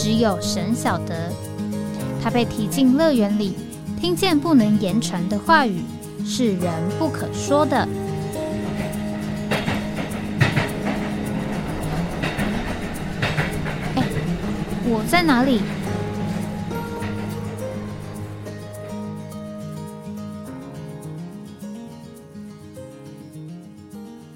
[0.00, 1.32] 只有神晓得，
[2.22, 3.56] 他被提进乐园里，
[4.00, 5.82] 听见不能言传的话语，
[6.24, 7.76] 是人不可说的。
[13.96, 14.04] 哎，
[14.84, 15.60] 我在哪里？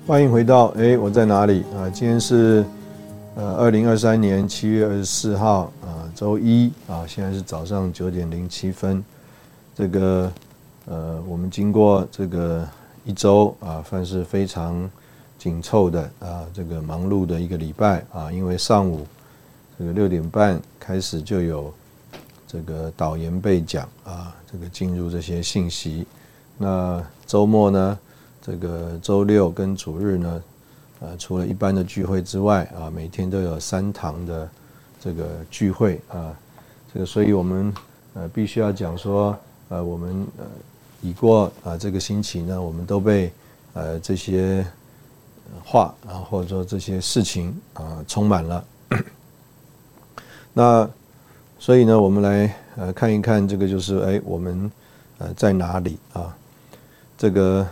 [0.08, 1.88] 欢迎回到哎，我在哪里啊？
[1.88, 2.64] 今天是。
[3.34, 9.02] 呃，二零二三年七月二十四号啊，周一啊，现在是早上九点零七分。
[9.75, 10.30] 这个
[10.84, 12.69] 呃，我们经过这个
[13.06, 14.88] 一周啊，算是非常
[15.38, 19.06] 紧凑的啊，这个忙碌的一个礼拜啊，因为上午
[19.78, 21.72] 这个六点半开始就有
[22.47, 26.06] 这个导言备讲啊，这个进入这些信息。
[26.58, 27.98] 那周末呢，
[28.42, 30.42] 这个周六跟主日呢。
[31.05, 34.48] 呃，除了一般的聚会之外啊，每天都有三堂的
[35.00, 36.33] 这个聚会啊，
[36.94, 37.75] 这个所以我们
[38.14, 39.36] 呃必须要讲说，
[39.69, 40.44] 呃，我们呃
[41.00, 43.33] 已过啊这个星期呢，我们都被
[43.72, 44.64] 呃这些
[45.64, 48.64] 话啊或者说这些事情啊充满了。
[50.55, 50.89] 那
[51.59, 54.70] 所以呢，我们来呃看一看这个就是哎我们
[55.19, 56.33] 呃在哪里啊？
[57.19, 57.66] 这个。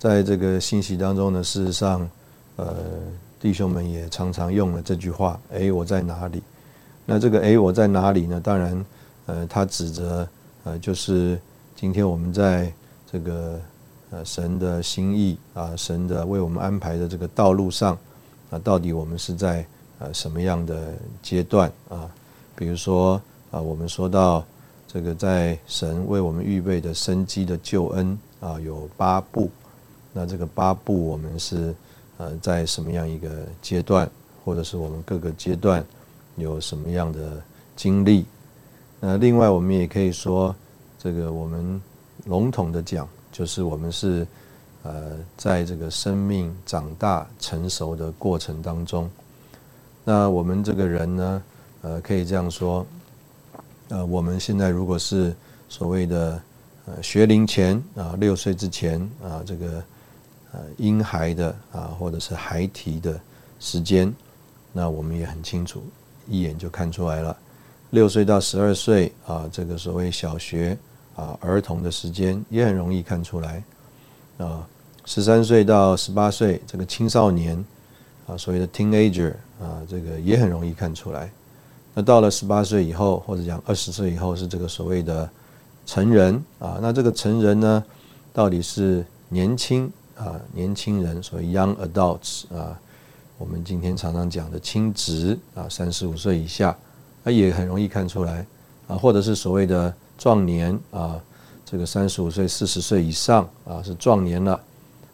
[0.00, 2.08] 在这个信息当中呢，事实上，
[2.56, 2.74] 呃，
[3.38, 6.42] 弟兄们也常常用了这句话：“哎，我在哪里？”
[7.04, 8.40] 那这个“哎，我在哪里”呢？
[8.40, 8.86] 当然，
[9.26, 10.26] 呃，他指着
[10.64, 11.38] 呃，就是
[11.76, 12.72] 今天我们在
[13.12, 13.60] 这个
[14.10, 17.94] 呃神的心意啊，神的为我们安排的这个道路上
[18.48, 19.66] 啊，到底我们是在
[19.98, 22.08] 呃什么样的阶段啊？
[22.56, 24.42] 比如说啊，我们说到
[24.88, 29.50] 这个在神为我们预备的生机的救恩啊，有八步。
[30.12, 31.72] 那这个八步，我们是
[32.18, 34.10] 呃在什么样一个阶段，
[34.44, 35.84] 或者是我们各个阶段
[36.34, 37.40] 有什么样的
[37.76, 38.24] 经历？
[38.98, 40.52] 那另外，我们也可以说，
[40.98, 41.80] 这个我们
[42.26, 44.26] 笼统的讲，就是我们是
[44.82, 49.08] 呃在这个生命长大成熟的过程当中。
[50.04, 51.42] 那我们这个人呢，
[51.82, 52.84] 呃，可以这样说，
[53.90, 55.32] 呃，我们现在如果是
[55.68, 56.42] 所谓的
[56.86, 59.80] 呃学龄前啊，六岁之前啊，这个。
[60.52, 63.20] 呃，婴孩的啊，或者是孩提的
[63.60, 64.12] 时间，
[64.72, 65.82] 那我们也很清楚，
[66.28, 67.36] 一眼就看出来了。
[67.90, 70.76] 六岁到十二岁啊，这个所谓小学
[71.14, 73.62] 啊，儿童的时间也很容易看出来。
[74.38, 74.66] 啊，
[75.04, 77.56] 十三岁到十八岁这个青少年
[78.26, 81.30] 啊，所谓的 teenager 啊，这个也很容易看出来。
[81.94, 85.28] 那到了十八岁以后，或者讲二十岁以后，是这个所谓的
[85.86, 86.78] 成人啊。
[86.80, 87.84] 那这个成人呢，
[88.32, 89.92] 到底是年轻？
[90.20, 92.78] 啊，年轻人，所谓 young adults 啊，
[93.38, 96.76] 我们今天常常讲的亲职啊，三十五岁以下，
[97.24, 98.44] 那也很容易看出来
[98.86, 101.18] 啊，或者是所谓的壮年啊，
[101.64, 104.60] 这个三十五岁、四十岁以上啊是壮年了，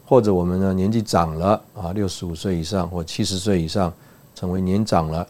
[0.05, 3.93] 或者我们呢年纪长了啊，六十五岁以上或七十岁以上
[4.35, 5.25] 成为年长了，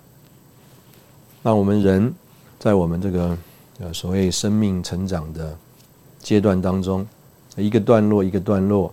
[1.43, 2.11] 那我们人
[2.57, 3.37] 在我们这个
[3.77, 5.55] 呃所谓生命成长的
[6.19, 7.05] 阶段当中，
[7.55, 8.91] 一个段落一个段落。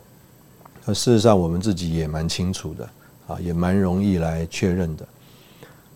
[0.86, 2.88] 那事实上，我们自己也蛮清楚的，
[3.26, 5.06] 啊，也蛮容易来确认的。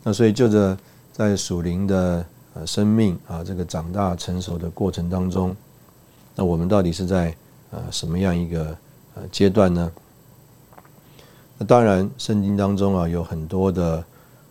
[0.03, 0.79] 那所以，就着
[1.13, 5.55] 在属灵的呃生命啊这个长大成熟的过程当中，
[6.35, 7.35] 那我们到底是在
[7.71, 8.77] 呃什么样一个
[9.15, 9.93] 呃阶段呢？
[11.59, 14.03] 那当然，圣经当中啊有很多的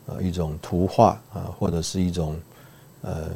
[0.06, 2.36] 呃一种图画啊，或者是一种
[3.02, 3.32] 呃，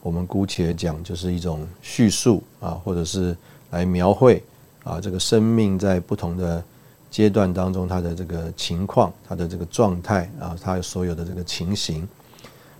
[0.00, 3.36] 我们姑且讲就是一种叙述啊，或者是
[3.72, 4.42] 来描绘。
[4.84, 6.62] 啊，这个生命在不同的
[7.10, 12.06] 阶段当中，它的这个情况，它的这个状态啊，它所有的这个情形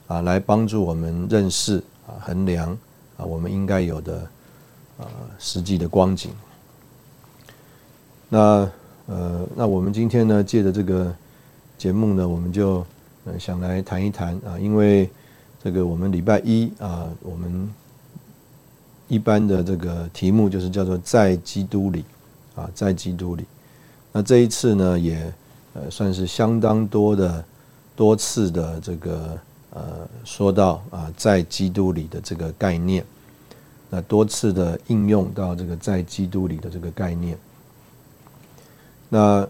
[0.07, 2.71] 啊，来帮助我们认识啊，衡量
[3.17, 4.19] 啊，我们应该有的
[4.99, 5.09] 啊
[5.39, 6.31] 实际的光景。
[8.29, 8.71] 那
[9.07, 11.11] 呃，那我们今天呢，借着这个
[11.79, 12.85] 节目呢，我们就
[13.25, 15.09] 呃想来谈一谈啊，因为
[15.63, 17.73] 这个我们礼拜一啊，我们。
[19.09, 22.05] 一般的这个题目就是叫做在基督里，
[22.55, 23.45] 啊，在基督里。
[24.13, 25.33] 那这一次呢，也
[25.75, 27.45] 呃算是相当多的
[27.97, 29.39] 多次的这个
[29.71, 33.05] 呃说到啊在基督里的这个概念，
[33.91, 37.37] 那多次的应用到这个在基督里的这个概念。
[39.09, 39.47] 那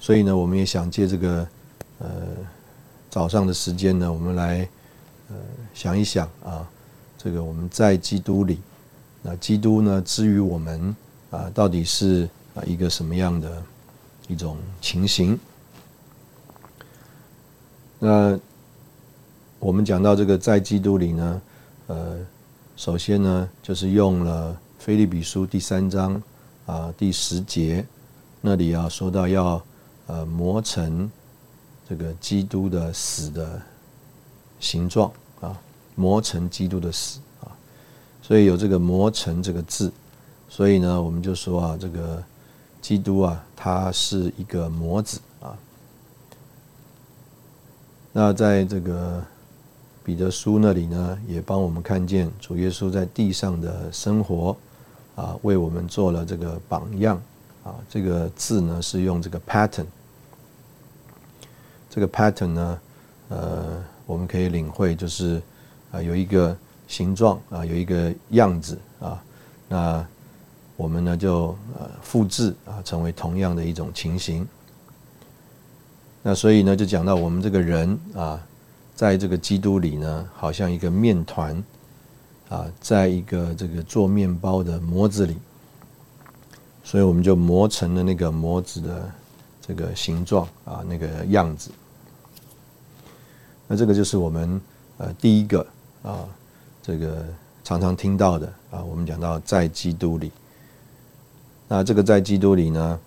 [0.00, 1.48] 所以呢，我们也想借这个
[1.98, 2.08] 呃
[3.10, 4.68] 早上的时间呢，我们来
[5.28, 5.36] 呃
[5.74, 6.68] 想一想啊，
[7.28, 8.58] 这个我们在基督里，
[9.20, 10.96] 那基督呢之于我们
[11.30, 13.62] 啊，到底是啊一个什么样的
[14.28, 15.38] 一种情形？
[17.98, 18.40] 那
[19.58, 21.42] 我们讲到这个在基督里呢，
[21.88, 22.16] 呃，
[22.76, 26.22] 首先呢就是用了菲利比书第三章
[26.64, 27.84] 啊第十节
[28.40, 29.62] 那里啊说到要。
[30.06, 31.10] 呃，磨成
[31.86, 33.60] 这个基督的死的
[34.58, 35.54] 形状啊，
[35.98, 37.50] 磨成基督的死啊，
[38.22, 39.92] 所以有这个磨成这个字，
[40.48, 42.22] 所以呢，我们就说啊，这个
[42.80, 45.58] 基督啊，他是一个模子啊。
[48.12, 49.20] 那在这个
[50.04, 54.56] 彼得书那里呢，也帮我们看见主耶稣在地上的生活
[55.16, 57.20] 啊，为我们做了这个榜样
[57.64, 57.74] 啊。
[57.90, 59.86] 这个字呢，是用这个 pattern。
[61.90, 62.80] 这个 pattern 呢，
[63.30, 65.42] 呃，我们可以领会就是
[65.90, 66.56] 啊，有一个
[66.86, 69.22] 形状啊，有一个样子啊，
[69.68, 70.06] 那
[70.76, 74.46] 我们呢就呃复制啊，成为同样的一种情形。
[76.22, 78.40] 那所以呢，就讲到我们这个人啊，
[78.94, 81.62] 在这个基督里呢，好像一个面团
[82.48, 85.36] 啊，在一个这个做面包的模子里，
[86.82, 89.10] 所以我们就磨成了那个模子的
[89.60, 91.70] 这个形状啊，那个样子。
[93.66, 94.60] 那这个就是我们
[94.98, 95.66] 呃第一个
[96.08, 96.26] 啊，
[96.82, 97.22] 这个
[97.62, 100.32] 常常听到的啊，我们讲到在基督里。
[101.68, 102.98] 那这个在基督里呢，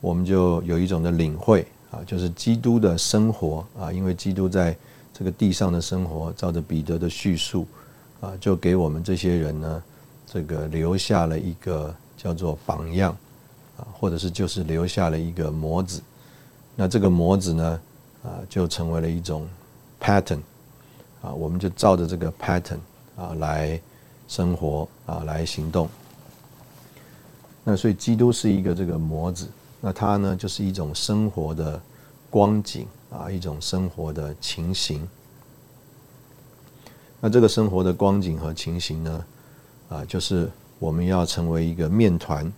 [0.00, 4.76] 我们就有一种的领会啊，就是基督的生活啊，因为基督在
[5.14, 7.64] 这个地上的生活，照着彼得的叙述
[8.20, 9.82] 啊，就给我们这些人呢，
[10.26, 13.16] 这个留下了一个叫做榜样
[13.76, 16.02] 啊，或者是就是留下了一个模子。
[16.74, 17.80] 那这个模子呢？
[18.24, 19.48] 啊，就成为了一种
[20.00, 20.40] pattern
[21.22, 22.78] 啊，我们就照着这个 pattern
[23.16, 23.80] 啊来
[24.26, 25.88] 生活啊，来行动。
[27.64, 29.48] 那所以基督是一个这个模子，
[29.80, 31.80] 那它呢就是一种生活的
[32.30, 35.06] 光景啊，一种生活的情形。
[37.20, 39.24] 那这个生活的光景和情形呢，
[39.88, 42.50] 啊，就是我们要成为一个面团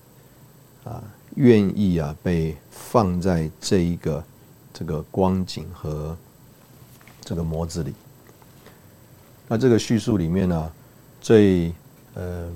[0.84, 1.02] 啊，
[1.36, 4.22] 愿意啊被放在这一个。
[4.72, 6.16] 这个光景和
[7.30, 7.94] 这个模子里，
[9.46, 10.72] 那这个叙述里面呢，
[11.20, 11.72] 最
[12.14, 12.50] 呃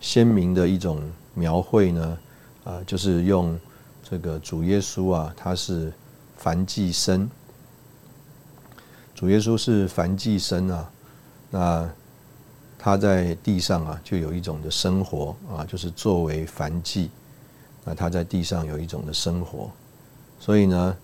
[0.00, 1.02] 鲜明的一种
[1.34, 2.18] 描绘呢，
[2.62, 3.58] 啊，就是用
[4.08, 5.92] 这个主耶稣啊，他是
[6.36, 7.28] 凡祭生，
[9.16, 10.88] 主耶稣是凡祭生啊，
[11.50, 11.90] 那
[12.78, 17.10] 他在地上啊，就有一种的生活啊，就是作为凡祭，
[17.84, 19.72] 那他在地上有一种的生活。
[20.38, 20.96] 所以呢，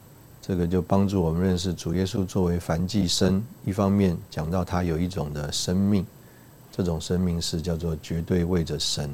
[0.44, 3.40] 这个就帮助我们认识主耶稣作为凡祭生。
[3.64, 6.04] 一方面讲到他有一种的生命，
[6.72, 9.08] 这种生命是叫做绝对为着神。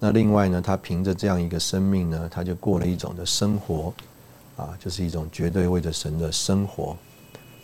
[0.00, 3.92] 那另外呢，他凭着这样一个生命呢，他就过了一种的生活，
[4.56, 6.96] 啊，就是一种绝对为着神的生活。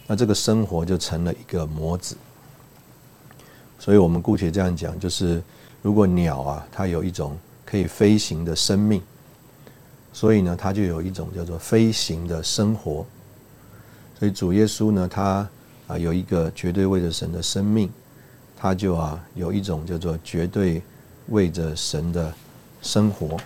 [0.07, 2.15] 那这个生活就成了一个模子。
[3.79, 5.43] 所以我们姑且这样讲，就是
[5.81, 9.01] 如果鸟啊，它有一种可以飞行的生命。
[10.15, 13.05] 所以呢，他就有一种叫做飞行的生活。
[14.17, 15.47] 所以主耶稣呢，他
[15.89, 17.91] 啊有一个绝对为着神的生命，
[18.57, 20.81] 他就啊有一种叫做绝对
[21.31, 22.33] 为着神的
[22.81, 23.37] 生活。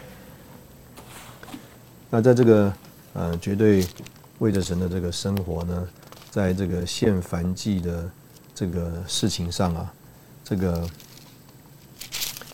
[2.10, 2.72] 那在这个
[3.14, 3.86] 呃绝对
[4.38, 5.88] 为着神的这个生活呢，
[6.30, 8.10] 在这个献燔祭的
[8.54, 9.92] 这个事情上啊，
[10.44, 10.86] 这个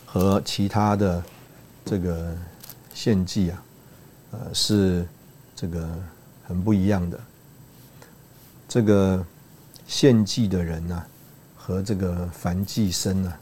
[0.05, 1.21] 和其他的
[1.83, 2.33] 这个
[2.93, 3.61] 献祭啊。
[4.35, 5.07] 呃，是
[5.55, 5.87] 这个
[6.45, 7.17] 很不一样的。
[8.67, 9.25] 这个
[9.87, 11.03] 献祭的人呢，
[11.55, 13.33] 和这个凡祭生呢，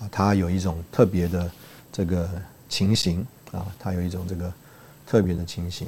[0.00, 1.50] 啊，他有一种特别的
[1.92, 2.26] 这个
[2.68, 4.50] 情形啊，他有一种这个
[5.06, 5.86] 特别的情形。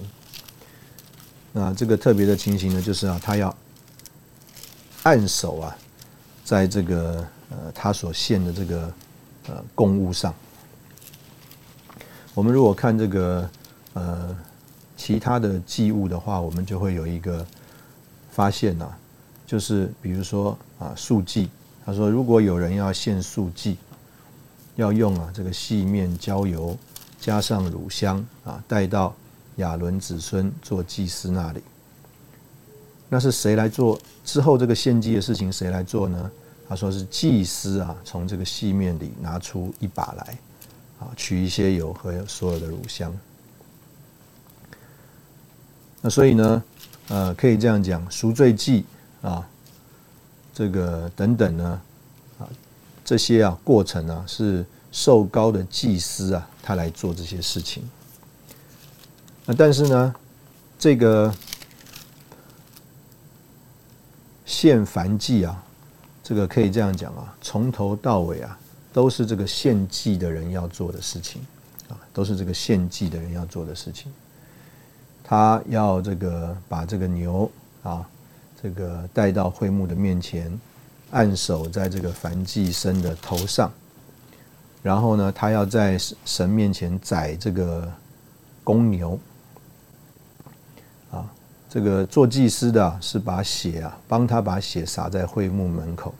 [1.50, 3.56] 那这个特别的情形呢，就是啊，他要
[5.04, 5.74] 按手啊，
[6.44, 8.94] 在这个呃他所献的这个
[9.46, 10.34] 呃供物上。
[12.34, 13.48] 我们如果看这个
[13.92, 14.36] 呃
[14.96, 17.46] 其他的祭物的话，我们就会有一个
[18.30, 18.88] 发现呐，
[19.46, 21.48] 就是比如说啊素祭，
[21.86, 23.76] 他说如果有人要献素祭，
[24.74, 26.76] 要用啊这个细面焦油
[27.20, 29.14] 加上乳香啊带到
[29.56, 31.62] 亚伦子孙做祭司那里。
[33.08, 33.96] 那是谁来做？
[34.24, 36.30] 之后这个献祭的事情谁来做呢？
[36.68, 40.36] 他说是祭司啊，从这个细面里拿出一把来，
[41.16, 43.14] 取一些油和所有的乳香。
[46.00, 46.62] 那所以呢，
[47.08, 48.84] 呃，可以这样讲，赎罪祭
[49.22, 49.48] 啊，
[50.52, 51.82] 这个等等呢，
[52.38, 52.48] 啊，
[53.04, 57.88] 这些啊过程啊，是受高的祭司啊，他来做这些事情。
[59.46, 60.14] 那但是呢，
[60.78, 61.34] 这个。
[64.46, 65.64] 献燔祭啊，
[66.22, 68.58] 这个可以这样讲啊，从头到尾啊，
[68.94, 71.42] 都是这个献祭的人要做的事情
[71.88, 74.10] 啊，都是这个献祭的人要做的事情。
[75.24, 77.50] 他要这个把这个牛
[77.82, 78.08] 啊，
[78.62, 80.56] 这个带到会幕的面前，
[81.10, 83.72] 按手在这个燔祭生的头上，
[84.80, 87.92] 然后呢，他要在神面前宰这个
[88.62, 89.18] 公牛。
[91.68, 96.14] 这个做祭司的是把血啊，帮他把血洒在会幕门口，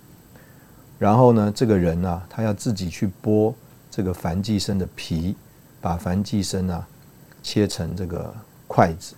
[0.99, 3.53] 然后呢，这个人呢，他要自己去剥
[3.91, 5.37] 这个燔祭牲的皮，
[5.81, 6.87] 把燔祭牲啊
[7.43, 8.35] 切成这个
[8.67, 9.15] 筷子，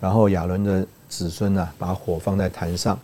[0.00, 2.98] 然后亚伦的子孙呢，把火放在坛上，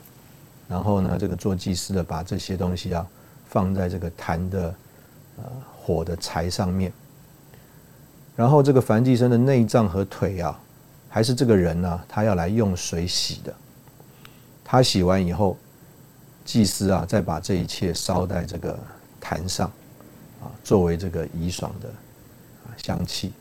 [0.69, 3.07] 然后呢，这个做祭司的把这些东西啊
[3.49, 4.75] 放在这个坛的
[5.37, 5.45] 呃
[5.77, 6.93] 火的柴上面，
[8.35, 10.59] 然后这个燔祭牲的内脏和腿啊。
[11.07, 12.01] 还是这个人呢？
[12.09, 13.55] 他要来用水洗的。
[14.65, 15.57] 他洗完以后，
[16.45, 18.79] 祭司啊，再把这一切烧在这个
[19.21, 19.67] 坛上，
[20.43, 21.89] 啊，作为这个怡爽的
[22.77, 23.33] 香气。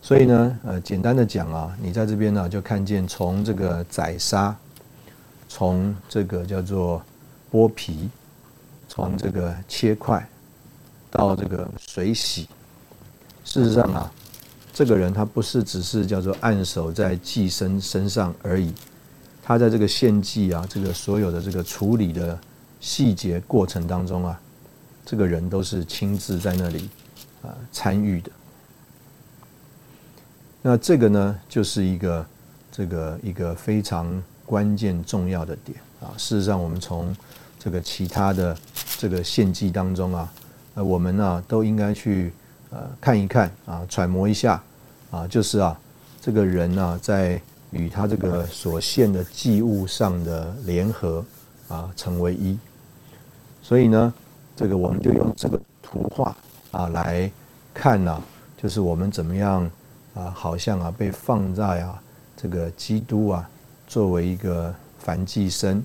[0.00, 4.56] 所以呢，呃，简单的讲啊，你在这边呢，就看见从这个宰杀，
[5.48, 7.02] 从这个叫做
[7.50, 8.08] 剥皮，
[8.88, 10.26] 从这个切块，
[11.10, 12.48] 到这个水洗，
[13.44, 14.12] 事实上啊。
[14.70, 18.72] 这个人他不是只是叫做按手在祭牲身上而已，
[19.48, 22.38] 他在这个献祭啊，这个所有的这个处理的
[22.80, 24.38] 细节过程当中啊，
[25.06, 26.90] 这个人都是亲自在那里
[27.40, 28.30] 啊参与的。
[30.60, 32.26] 那这个呢，就是一个
[32.70, 36.12] 这个一个非常关键重要的点啊。
[36.18, 37.16] 事实上，我们从
[37.58, 38.54] 这个其他的
[38.98, 40.30] 这个献祭当中啊，
[40.74, 42.30] 呃，我们呢都应该去
[42.68, 44.62] 呃看一看啊，揣摩一下。
[45.10, 45.80] 啊，就是啊，
[46.20, 47.40] 这个人呢，在
[47.70, 51.24] 与他这个所献的祭物上的联合
[51.68, 52.58] 啊，成为一。
[53.62, 54.12] 所以呢，
[54.56, 56.34] 这个我们就用这个图画
[56.70, 57.30] 啊来
[57.74, 58.22] 看呢，
[58.56, 59.70] 就是我们怎么样
[60.14, 62.02] 啊，好像啊被放在啊
[62.36, 63.48] 这个基督啊
[63.86, 65.82] 作为一个凡祭生，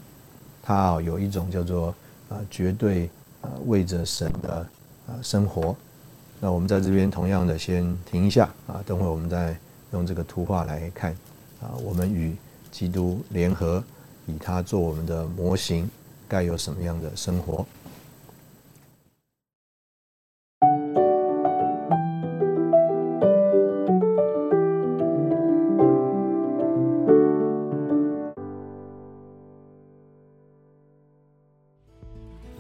[0.62, 1.94] 他啊有一种叫做
[2.30, 3.10] 啊绝对
[3.42, 4.68] 啊为着神的
[5.08, 5.75] 啊生活。
[6.40, 9.58] 那我们在这边同样的先停一下啊，等会我们再
[9.92, 11.16] 用这个图画来看
[11.63, 12.36] 啊，我们与
[12.72, 13.82] 基督联合，
[14.27, 15.89] 以他做我们的模型，
[16.27, 17.65] 该有什么样的生活？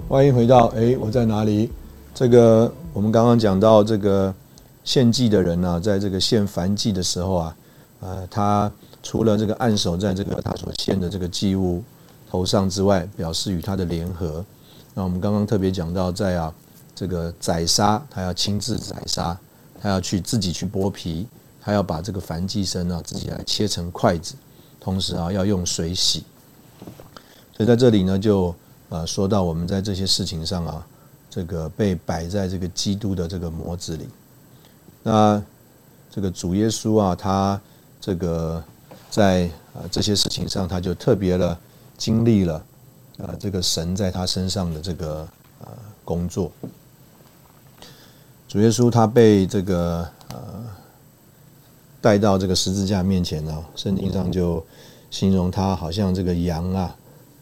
[0.07, 1.69] 欢迎回到哎，我在哪里？
[2.13, 4.33] 这个我们刚刚讲到这个
[4.85, 7.57] 献祭的人呢，在这个献燔祭的时候啊，
[8.03, 8.69] 呃，他
[9.01, 11.81] 除了这个按手在这个他所献的这个祭物
[12.29, 14.43] 头上之外，表示与他的联合。
[14.93, 16.53] 那我们刚刚特别讲到，在啊
[16.93, 19.37] 这个宰杀，他要亲自宰杀，
[19.81, 21.25] 他要去自己去剥皮，
[21.61, 24.35] 他要把这个燔祭牲呢自己来切成筷子，
[24.81, 26.23] 同时啊要用水洗。
[27.55, 28.53] 所以在这里呢，就
[28.89, 30.85] 呃说到我们在这些事情上啊。
[31.29, 34.07] 这个被摆在这个基督的这个模子里，
[35.01, 35.41] 那
[36.11, 37.59] 这个主耶稣啊，他
[38.05, 38.61] 这个
[39.09, 41.57] 在啊这些事情上，他就特别的
[41.97, 42.55] 经历了
[43.19, 45.25] 啊这个神在他身上的这个
[45.61, 45.69] 呃
[46.03, 46.51] 工作。
[48.45, 50.65] 主耶稣他被这个呃
[52.01, 54.61] 带到这个十字架面前呢，圣经上就
[55.09, 56.93] 形容他好像这个羊啊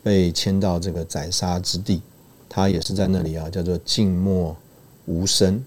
[0.04, 2.04] 被牵到这个宰杀之地。
[2.48, 4.56] 他也是在那里啊，叫做静默
[5.06, 5.66] 无声。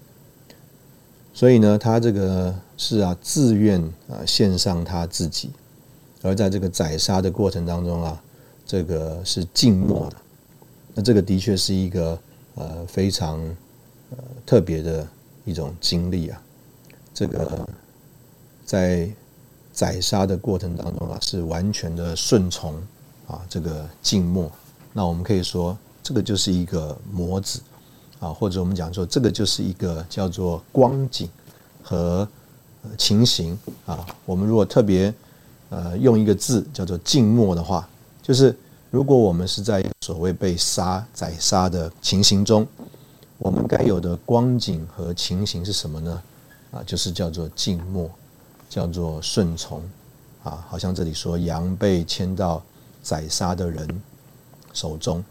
[1.35, 5.49] 所以呢，他这个是啊，自愿啊献上他自己，
[6.21, 8.23] 而在这个宰杀的过程当中啊，
[8.65, 10.15] 这个是静默的。
[10.93, 12.17] 那这个的确是一个
[12.55, 13.37] 呃非常
[14.11, 15.05] 呃特别的
[15.43, 16.41] 一种经历啊。
[17.13, 17.67] 这个
[18.63, 19.09] 在
[19.73, 22.75] 宰杀的过程当中啊，是完全的顺从
[23.27, 24.49] 啊，这个静默。
[24.93, 25.77] 那我们可以说。
[26.07, 27.59] 这个就是一个模子
[28.19, 31.29] 啊，或者我们讲说，这个就是一个叫做光景
[31.83, 32.27] 和
[32.97, 35.13] 情形啊，我们如果特别
[35.69, 37.87] 呃用一个字叫做静默的话，
[38.21, 38.55] 就是
[38.91, 42.65] 如果我们是在所谓被杀宰杀的情形中，
[43.37, 46.21] 我们该有的光景和情形是什么呢？
[46.71, 48.09] 啊，就是叫做静默，
[48.69, 49.81] 叫做顺从
[50.43, 52.61] 啊，好像这里说羊被牵到
[53.03, 54.01] 宰杀的人
[54.73, 55.23] 手中。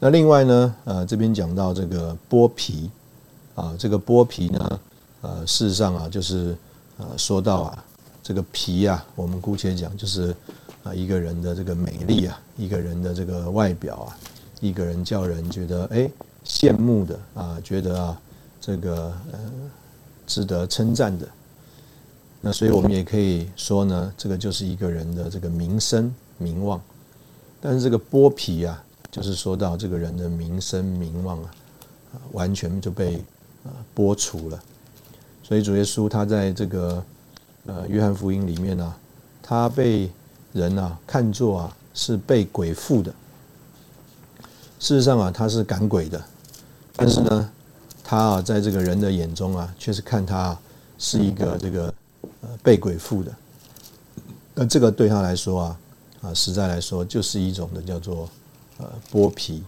[0.00, 2.88] 那另外呢，呃，这边讲到这个剥皮
[3.56, 4.80] 啊，这个剥皮呢，
[5.22, 6.56] 呃，事实上啊，就是
[6.98, 7.84] 呃，说到啊，
[8.22, 10.32] 这个皮啊，我们姑且讲，就是
[10.84, 14.16] 啊，一个人的这个美丽啊，一个人的这个外表啊，
[14.60, 16.08] 一个人叫人觉得哎
[16.46, 18.20] 羡慕的啊，觉得啊，
[18.60, 19.38] 这个呃
[20.28, 21.26] 值得称赞的。
[22.40, 26.80] 那所以我们也可以说呢，这个就是一个人的这个名声名望。
[27.60, 28.80] 但是这个剥皮啊。
[29.10, 31.50] 就是说到这个人的名声名望啊，
[32.32, 33.16] 完全就被
[33.64, 34.62] 啊剥除了。
[35.42, 37.02] 所以主耶稣他在这个
[37.64, 38.94] 呃约翰福音里面呢，
[39.42, 40.10] 他被
[40.52, 43.10] 人啊看作啊是被鬼附的。
[44.78, 46.22] 事实上啊，他是赶鬼的，
[46.94, 47.50] 但是呢，
[48.04, 50.56] 他啊在这个人的眼中啊，却是看他
[50.98, 51.92] 是一个这个
[52.42, 53.32] 呃被鬼附的。
[54.54, 55.78] 那这个对他来说啊
[56.20, 58.28] 啊实在来说，就是一种的叫做。
[58.78, 59.62] 呃，剥皮，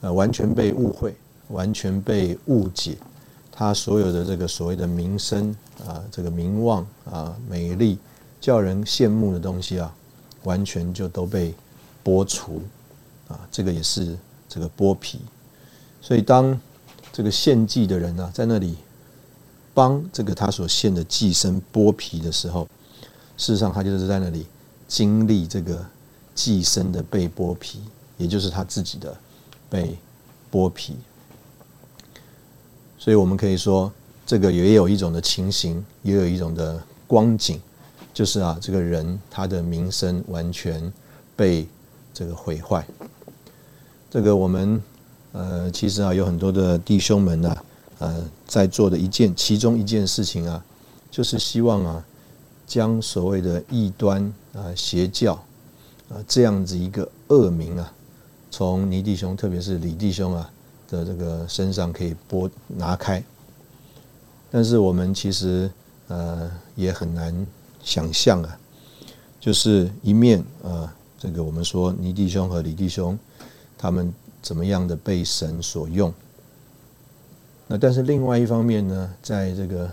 [0.00, 1.14] 呃，完全被误会，
[1.48, 2.96] 完全被误解，
[3.50, 5.52] 他所有的这个所谓的名声
[5.84, 7.98] 啊，这个名望啊，美丽，
[8.40, 9.92] 叫人羡慕的东西啊，
[10.44, 11.52] 完全就都被
[12.04, 12.62] 剥除，
[13.26, 14.16] 啊，这个也是
[14.48, 15.18] 这个剥皮。
[16.00, 16.56] 所以当
[17.12, 18.76] 这个献祭的人呢，在那里
[19.74, 22.68] 帮这个他所献的祭牲剥皮的时候，
[23.36, 24.46] 事实上他就是在那里
[24.86, 25.84] 经历这个
[26.36, 27.80] 祭牲的被剥皮。
[28.18, 29.16] 也就是他自己的
[29.70, 29.96] 被
[30.52, 30.96] 剥皮，
[32.98, 33.90] 所以我们可以说，
[34.26, 37.58] 这个也有一种的情形，也有一种的光景，
[38.12, 40.92] 就是啊，这个人他的名声完全
[41.36, 41.66] 被
[42.12, 42.84] 这个毁坏。
[44.10, 44.82] 这个我们
[45.32, 47.56] 呃，其实啊，有很多的弟兄们呢，
[47.98, 50.64] 呃，在做的一件其中一件事情啊，
[51.10, 52.04] 就是希望啊，
[52.66, 55.34] 将所谓的异端啊、邪教
[56.08, 57.92] 啊这样子一个恶名啊。
[58.50, 60.50] 从尼弟兄，特别是李弟兄啊
[60.88, 63.22] 的这个身上可以拨拿开，
[64.50, 65.70] 但是我们其实
[66.08, 67.46] 呃也很难
[67.84, 68.58] 想象啊，
[69.38, 73.18] 就是一面啊这个我们说尼弟兄和李弟兄
[73.76, 76.12] 他们怎么样的被神所用，
[77.66, 79.90] 那但是另外一方面呢，在这个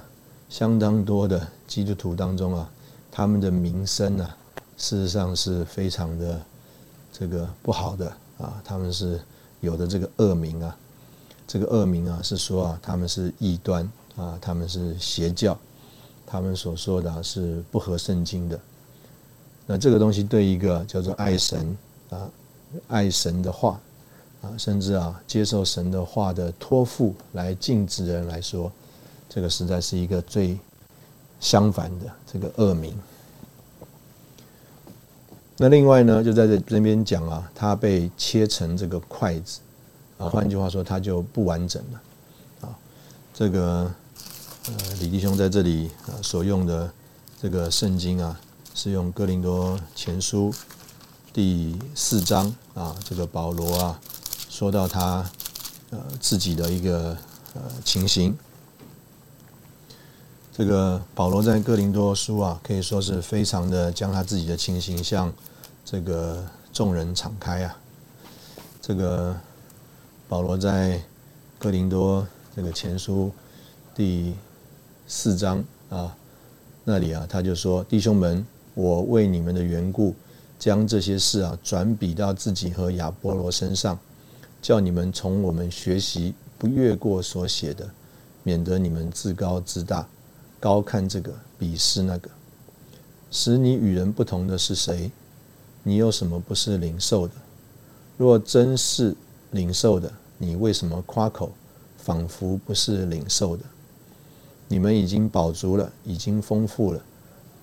[0.49, 2.69] 相当多的基督徒当中啊，
[3.11, 4.37] 他们的名声啊，
[4.77, 6.41] 事实上是非常的
[7.11, 8.11] 这个不好的。
[8.37, 9.19] 啊，他们是
[9.61, 10.77] 有的这个恶名啊，
[11.47, 15.57] 这个恶名啊是说啊，他们是异端啊，他们是邪教，
[16.25, 18.59] 他们所说的是不合圣经的。
[19.65, 21.77] 那这个东西对一个叫做爱神
[22.09, 22.29] 啊、
[22.87, 23.79] 爱神的话
[24.41, 28.71] 啊，甚至啊接受神的话的托付来禁止人来说，
[29.29, 30.57] 这个实在是一个最
[31.39, 32.93] 相反的这个恶名。
[35.57, 39.61] 那另外呢，就在这这边讲啊，它被切成这个筷子
[40.17, 42.01] 啊，换句话说，它就不完整了
[42.67, 42.75] 啊。
[43.33, 43.89] 这个
[44.67, 46.91] 呃，李弟兄在这里啊所用的
[47.41, 48.37] 这个圣经啊，
[48.73, 50.53] 是用哥林多前书
[51.31, 53.99] 第四章啊，这个保罗啊
[54.49, 55.29] 说到他
[55.91, 57.17] 呃自己的一个
[57.53, 58.35] 呃情形。
[60.57, 65.29] 这个保罗在哥林多书啊，可以说是非常的将他自己的情形向
[65.83, 66.41] 这个
[66.71, 67.77] 众人敞开啊。
[68.81, 69.35] 这个
[70.29, 71.03] 保罗在
[71.59, 73.29] 哥林多这个前书
[73.93, 74.33] 第
[75.05, 76.15] 四章啊
[76.85, 80.15] 那里啊，他就说：“弟兄们，我为你们的缘故，
[80.57, 83.99] 将这些事啊转比到自己和亚波罗身上，
[84.61, 87.89] 叫你们从我们学习，不越过所写的，
[88.43, 90.07] 免得你们自高自大。”
[90.65, 92.29] 高看这个，鄙视那个，
[93.29, 95.11] 使你与人不同的是谁？
[95.83, 97.35] 你有什么不是灵受的？
[98.17, 99.15] 若真是
[99.51, 101.51] 灵受的，你为什么夸口，
[101.99, 103.63] 仿佛不是灵受的？
[104.67, 106.99] 你们已经饱足了，已经丰富了，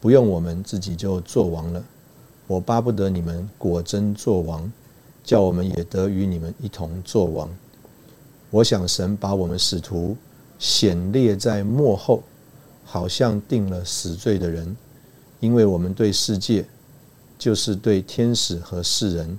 [0.01, 1.85] 不用我们自己就做王了。
[2.47, 4.73] 我巴不得你们果真做王，
[5.25, 7.51] 叫我们也得与你们一同做王。
[8.51, 10.17] 我想神把我们使徒
[10.61, 12.23] 显列在幕后。
[12.85, 14.77] 好像定了死罪的人，
[15.41, 16.65] 因为我们对世界，
[17.39, 19.39] 就是对天使和世人，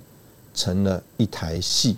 [0.52, 1.96] 成了一台戏。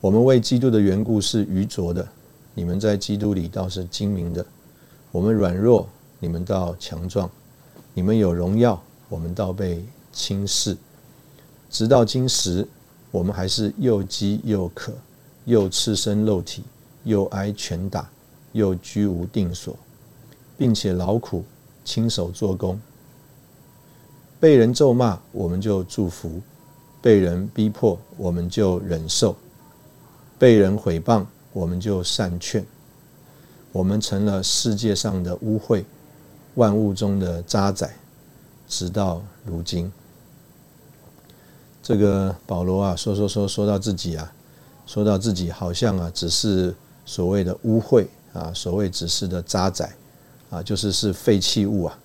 [0.00, 2.06] 我们为基督的缘故是愚拙的，
[2.54, 4.44] 你们在基督里倒是精明的；
[5.10, 5.88] 我们软弱，
[6.20, 7.26] 你们倒强壮；
[7.94, 10.76] 你们有荣耀，我们倒被轻视。
[11.70, 12.68] 直到今时，
[13.10, 14.92] 我们还是又饥又渴，
[15.46, 16.62] 又赤身露体，
[17.04, 18.08] 又挨拳打，
[18.54, 19.76] 又居无定所，
[20.56, 21.44] 并且劳苦
[21.84, 22.80] 亲手做工。
[24.40, 26.40] 被人咒骂，我们就祝福；
[27.02, 29.34] 被人逼迫，我们就忍受；
[30.38, 32.64] 被人毁谤，我们就善劝。
[33.72, 35.84] 我们成了世界上的污秽，
[36.54, 37.90] 万物中的渣滓，
[38.68, 39.92] 直到如今。
[41.82, 44.32] 这个保罗啊，说说说说到自己啊，
[44.86, 49.88] 说到自己好像啊，只是所谓的污秽啊，所谓只是的渣滓
[50.50, 51.98] 啊，就是是废弃物啊，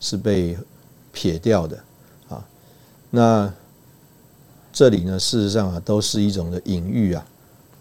[0.00, 0.58] 是被
[1.12, 1.78] 撇掉的
[2.28, 2.44] 啊。
[3.10, 3.52] 那
[4.72, 7.24] 这里呢，事实上啊，都是一种的隐喻啊，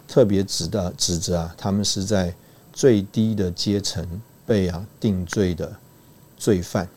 [0.08, 2.31] 特别指的指着啊，他们是在
[2.71, 4.08] 最低的阶层
[4.45, 5.75] 被啊定罪的
[6.38, 6.88] 罪犯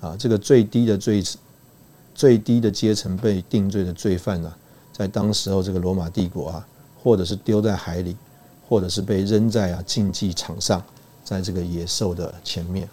[0.00, 1.24] 啊，这个最低的罪。
[2.14, 4.54] 最低的阶层被定罪的罪犯呢，
[4.92, 6.68] 在当时候这个罗马帝国啊，
[7.02, 8.14] 或者是丢在海里，
[8.72, 10.82] 或者是被扔在啊竞技场上，
[11.22, 12.88] 在这个野兽的前面。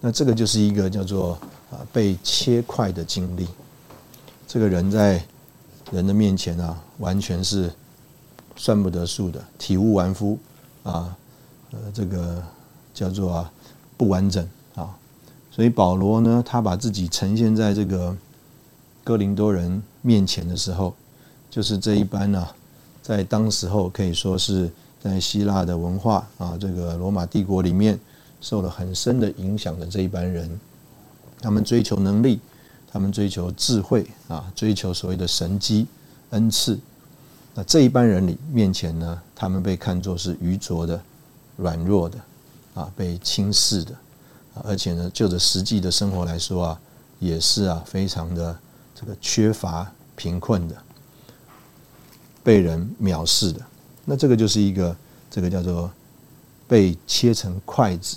[0.00, 1.32] 那这个就是一个叫做
[1.70, 3.46] 啊被切块的经历。
[4.46, 5.22] 这个人在
[5.92, 7.70] 人的面前啊，完全是
[8.56, 10.38] 算不得数的，体无完肤
[10.84, 11.14] 啊，
[11.72, 12.42] 呃，这个
[12.94, 13.52] 叫做啊
[13.94, 14.96] 不完整啊。
[15.50, 18.16] 所以保罗呢，他把自己呈现在这个
[19.04, 20.94] 哥林多人面前的时候，
[21.50, 22.48] 就是这一班呢，
[23.08, 24.70] 在当时候可以说是
[25.02, 27.98] 在希腊的文化啊，这个罗马帝国里面
[28.38, 30.60] 受了很深的影响的这一班人，
[31.40, 32.38] 他们追求能力，
[32.92, 35.86] 他们追求智慧啊，追求所谓的神机
[36.32, 36.78] 恩赐。
[37.54, 41.00] 那这一班人里面前呢，他们被看作是愚拙的、
[41.56, 42.18] 软弱的
[42.74, 43.94] 啊，被轻视的。
[44.64, 46.80] 而且呢，就着实际的生活来说啊，
[47.20, 48.54] 也是啊，非常的
[48.94, 50.76] 这个缺乏、贫困的，
[52.48, 53.60] 被人藐视的。
[54.06, 54.96] 那这个就是一个
[55.30, 55.92] 这个叫做
[56.66, 58.16] 被切成筷子。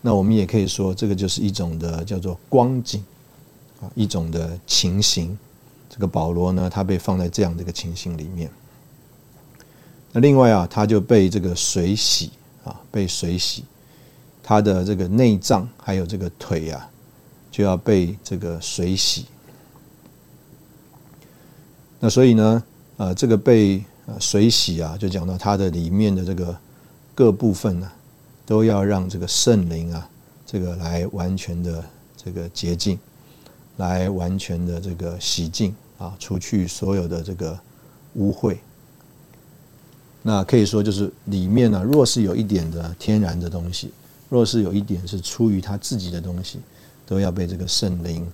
[0.00, 3.04] 那我们也可以说，这个就是一种的叫做光景
[3.82, 5.36] 啊，一种的情形。
[5.90, 8.50] 这个保罗呢，他被放在这样的一个情形里面。
[10.12, 12.30] 那另外啊，他就被这个水洗
[12.64, 13.64] 啊，被水洗。
[14.42, 16.88] 他的这个内脏还有这个腿啊，
[17.50, 19.26] 就要被这个水洗。
[22.00, 22.62] 那所以呢，
[22.98, 26.54] 呃，这个被呃水洗啊，就讲到它的里面的这个
[27.14, 27.90] 各部分呢，
[28.44, 30.08] 都要让这个圣灵啊，
[30.44, 31.82] 这个来完全的
[32.16, 32.98] 这个洁净，
[33.78, 37.58] 来完全的这个洗净啊，除去所有的这个
[38.14, 38.58] 污秽。
[40.22, 43.90] 那可以说就是里面呢，若是有一点的天然的东西。
[44.30, 46.60] 若是有一点是出于他自己的东西，
[47.06, 48.30] 都要被这个圣灵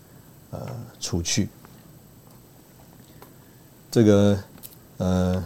[0.50, 0.61] 呃
[0.98, 1.48] 除去。
[3.92, 4.37] 这个
[4.98, 5.42] 呃，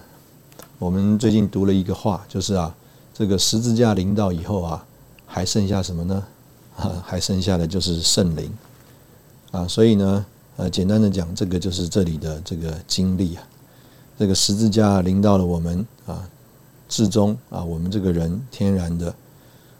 [0.79, 2.75] 我们最近读了一个话，就是啊，
[3.15, 4.85] 这个十字架临到以后啊，
[5.27, 6.23] 还剩下什么呢？
[6.77, 8.53] 啊， 还剩下的就是圣灵
[9.51, 9.67] 啊。
[9.67, 13.43] 所以呢，呃，简单的讲，这个就是这里的这个经历啊。
[14.19, 16.29] 这个十字架临到了我们啊，
[16.89, 19.15] 至终啊，我们这个人天然的。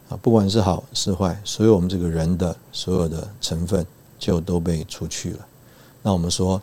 [0.09, 3.85] 啊，不管是好是坏，所有我们这个人的所有的成分
[4.17, 5.45] 就都被除去了。
[6.01, 6.59] 那我们说，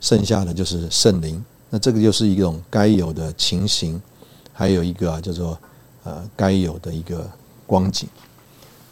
[0.00, 1.44] 剩下的就是圣灵。
[1.70, 4.02] 那这个就是一种该有的情形，
[4.52, 5.58] 还有一个叫做
[6.04, 7.26] 呃该有的一个
[7.66, 8.08] 光景。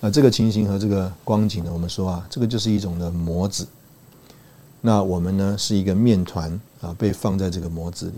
[0.00, 3.66] 那这个情形和这个光景呢，我们说啊，这个就是一种的模子。
[4.80, 8.14] 那我们呢是一个面团啊，被放在这个模子里。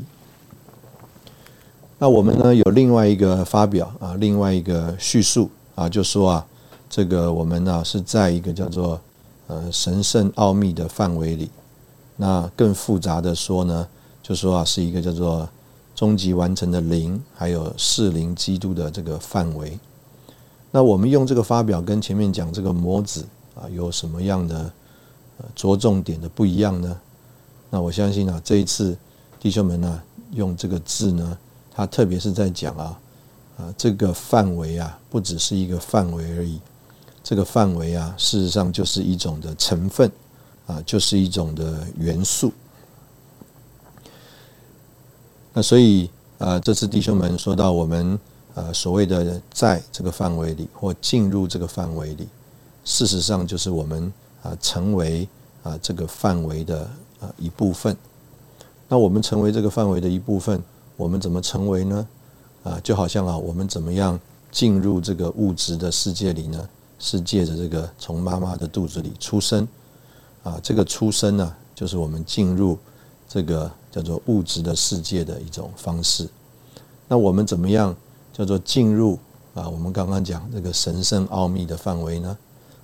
[1.98, 5.50] 那我们呢有另外一个发表啊，另外一个叙述。
[5.76, 6.46] 啊，就说啊，
[6.90, 9.00] 这个我们呢是在一个叫做
[9.46, 11.50] 呃神圣奥秘的范围里。
[12.16, 13.88] 那更复杂的说呢，
[14.30, 15.48] 就说啊是一个叫做
[15.92, 19.76] 终极完成的灵，还有适灵基督的这个范围。
[20.70, 24.72] 那我们用这个发表跟前面讲这个模子啊有什么样的
[25.56, 26.96] 着重点的不一样呢？
[27.70, 28.96] 那我相信啊，这一次
[29.40, 31.36] 弟兄们呢用这个字呢，
[31.74, 32.96] 他特别是在讲啊。
[33.58, 36.60] 啊，这个范围啊，不只是一个范围而已。
[37.24, 40.08] 这个范围啊，事实上就是一种的成分
[40.68, 42.52] 啊，就是一种的元素。
[45.52, 46.08] 那所以
[46.38, 48.18] 啊，这次弟兄们说到我们
[48.54, 52.28] 呃所谓的在这个范围里或进入这个范围里，
[52.84, 55.28] 事实上就是我们啊成为
[55.62, 56.88] 啊这个范围的
[57.20, 57.96] 啊一部分。
[58.88, 60.62] 那我们成为这个范围的一部分，
[60.96, 62.08] 我们怎么成为呢？
[62.62, 64.18] 啊，就好像啊，我们怎么样
[64.50, 66.68] 进入这个物质的世界里呢？
[67.02, 69.66] 是借着这个从妈妈的肚子里出生，
[70.42, 72.76] 啊，这个出生呢，就是我们进入
[73.26, 76.28] 这个叫做物质的世界的一种方式。
[77.08, 77.94] 那我们怎么样
[78.32, 79.18] 叫做进入
[79.54, 79.68] 啊？
[79.68, 82.38] 我们刚刚讲这个神圣奥秘的范围呢？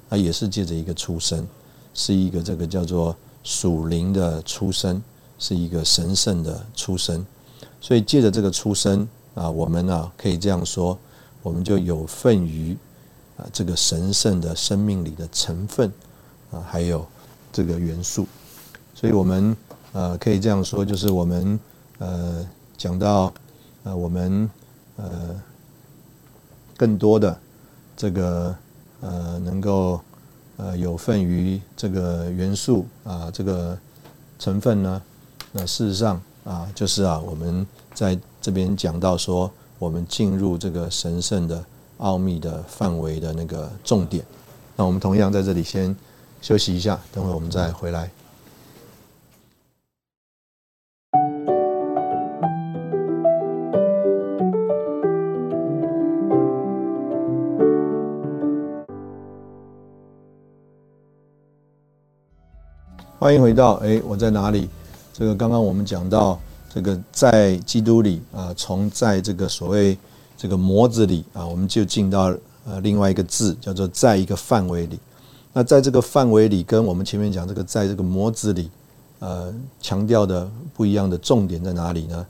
[0.08, 1.46] 啊，也是借着一个出生，
[1.94, 5.02] 是一个这个叫做属灵的出生，
[5.38, 7.24] 是一个神圣的出生。
[7.80, 10.98] 所以借着这个出生啊，我们呢可以这样说，
[11.42, 12.76] 我们就有份于。
[13.36, 15.92] 啊，这个神圣的生命里的成分
[16.50, 17.06] 啊，还有
[17.52, 18.26] 这个元素，
[18.94, 19.54] 所以我们
[19.96, 21.58] 呃可以这样说，就是我们
[21.98, 23.32] 呃讲到
[23.84, 24.50] 呃我们
[24.96, 25.34] 呃
[26.76, 27.38] 更多的
[27.96, 28.54] 这个
[29.00, 29.98] 呃能够
[30.58, 33.78] 呃有份于这个元素啊这个
[34.38, 35.02] 成分呢，
[35.52, 41.64] 那事实上啊就是啊我们在这边讲到说，我们进入这个神圣的。
[41.98, 44.22] 奥秘的范围的那个重点，
[44.76, 45.96] 那我们同样在这里先
[46.42, 48.10] 休息一下，等会我们再回来。
[63.26, 64.68] 欢迎回到哎，我在哪里？
[65.12, 66.38] 这个刚刚我们讲到
[66.72, 69.98] 这个在基督里啊，从在这个所谓。
[70.38, 72.32] 这个模子里啊，我们就进到
[72.64, 75.00] 呃另外一个字，叫做在一个范围里。
[75.52, 78.70] 那在这个范围里，跟我们前面讲这个在这个模子里，
[79.18, 82.24] 呃，强调的不一样的重点在哪里呢？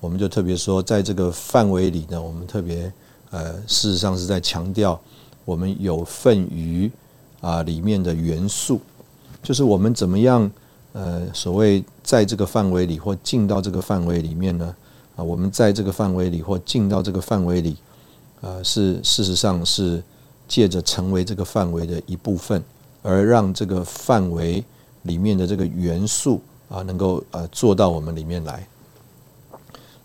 [0.00, 2.92] 我们就特别说，在这个范围里呢，我们特别
[3.30, 5.00] 呃，事实上是在强调
[5.46, 6.92] 我们有份于
[7.40, 8.82] 啊里面的元素，
[9.42, 10.50] 就是我们怎么样
[10.92, 14.74] 呃，所谓在这个范围里或进到这个范围里面呢？
[15.16, 17.76] 啊，我们在这个范围里或进到这个范围里，
[18.40, 20.02] 呃，是事实上是
[20.46, 22.62] 借着成为这个范围的一部分，
[23.02, 24.62] 而让这个范围
[25.02, 28.66] 里面的这个元素啊，能够呃做到我们里面来。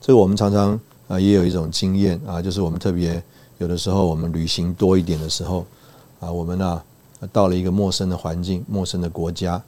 [0.01, 3.21] 这个我们常常啊也有一种经验啊，就是我们特别
[3.57, 5.65] 有的时候我们旅行多一点的时候
[6.21, 6.81] 啊，我们呢
[7.31, 9.61] 到了一个陌生的环境、陌生的国家，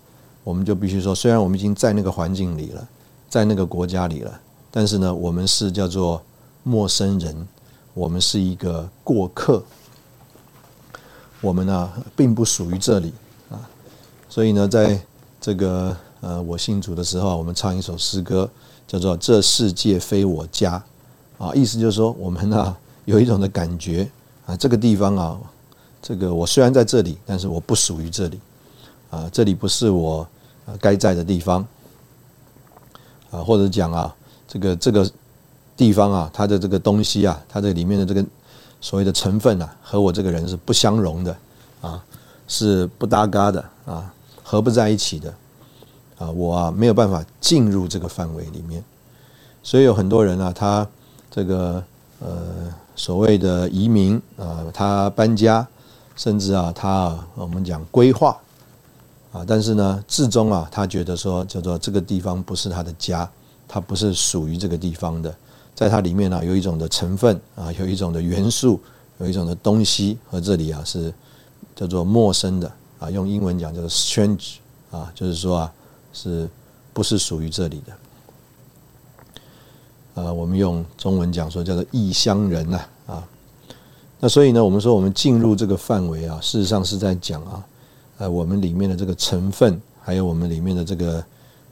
[0.44, 2.88] 我们就必须说，虽然我们已经在那个环境里了，
[3.30, 4.40] 在那个国家里了。
[4.72, 6.22] 但是呢，我们是叫做
[6.64, 7.48] 陌生人，
[7.96, 9.64] 我们是一个过客，
[11.42, 13.12] 我们呢并不属于这里
[13.50, 13.58] 啊。
[14.30, 15.02] 所以呢，在
[15.42, 18.48] 这个呃我信主的时候，我们唱一首诗歌，
[18.88, 20.84] 叫做《这世界非我家》
[21.44, 24.08] 啊，意思就是说，我们呢有一种的感觉
[24.46, 25.40] 啊，这个地方啊，
[26.02, 28.40] 这个我虽然在这里，但是我不属于这里。
[29.10, 30.28] 啊，这里不是我
[30.80, 31.66] 该在的地方。
[33.32, 34.16] 啊，或者讲啊。
[34.48, 35.12] 这个这个
[35.78, 38.26] 地方啊，它的这个东西啊，它这里面的这个
[38.82, 41.38] 所谓的成分啊，和我这个人是不相容的。
[41.82, 42.04] 啊，
[42.48, 43.64] 是不搭嘎的。
[43.86, 45.34] 啊，合不在一起的。
[46.18, 48.84] 啊，我啊没有办法进入这个范围里面，
[49.64, 50.86] 所以有很多人啊，他
[51.32, 51.82] 这个
[52.20, 55.66] 呃所谓的移民啊，他搬家，
[56.20, 58.38] 甚至啊他我们讲规划
[59.32, 63.28] 啊，但是呢，至终啊，他觉得说叫做这个地方不是他的家。
[63.72, 65.32] 他不是属于这个地方的，
[65.76, 68.82] 在它里面呢，有一种的成分啊，有一种的元素，
[69.20, 71.14] 有一种的东西和这里啊是
[71.76, 74.56] 叫做陌生的啊，用英文讲叫做 strange
[74.90, 75.72] 啊，就是说啊，
[76.14, 76.50] 是
[76.94, 77.80] 不是属于这里
[80.16, 80.24] 的？
[80.24, 83.24] 啊，我们用中文讲说叫做异乡人呐啊。
[84.20, 87.66] 那所以呢，我们说我们进入这个范围啊，事实上是在讲啊，
[88.18, 91.24] 呃，我们里面的这个成分，还有我们里面的这个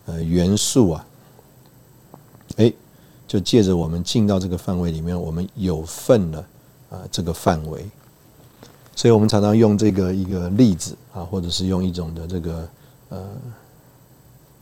[0.06, 1.06] 呃元素啊。
[2.56, 2.72] 哎，
[3.28, 6.40] 就借着我们进到这个范围里面，我们有份了
[6.90, 7.86] 啊，这个范围。
[8.96, 12.70] 所以我们常常用这个一个例子啊，或者是用一种的这个
[13.10, 13.28] 呃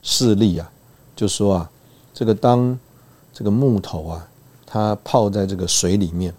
[0.01, 0.69] 事例啊，
[1.15, 1.71] 就说啊，
[2.13, 2.77] 这个当
[3.31, 4.27] 这个木头啊，
[4.65, 6.33] 它泡在这个水里面，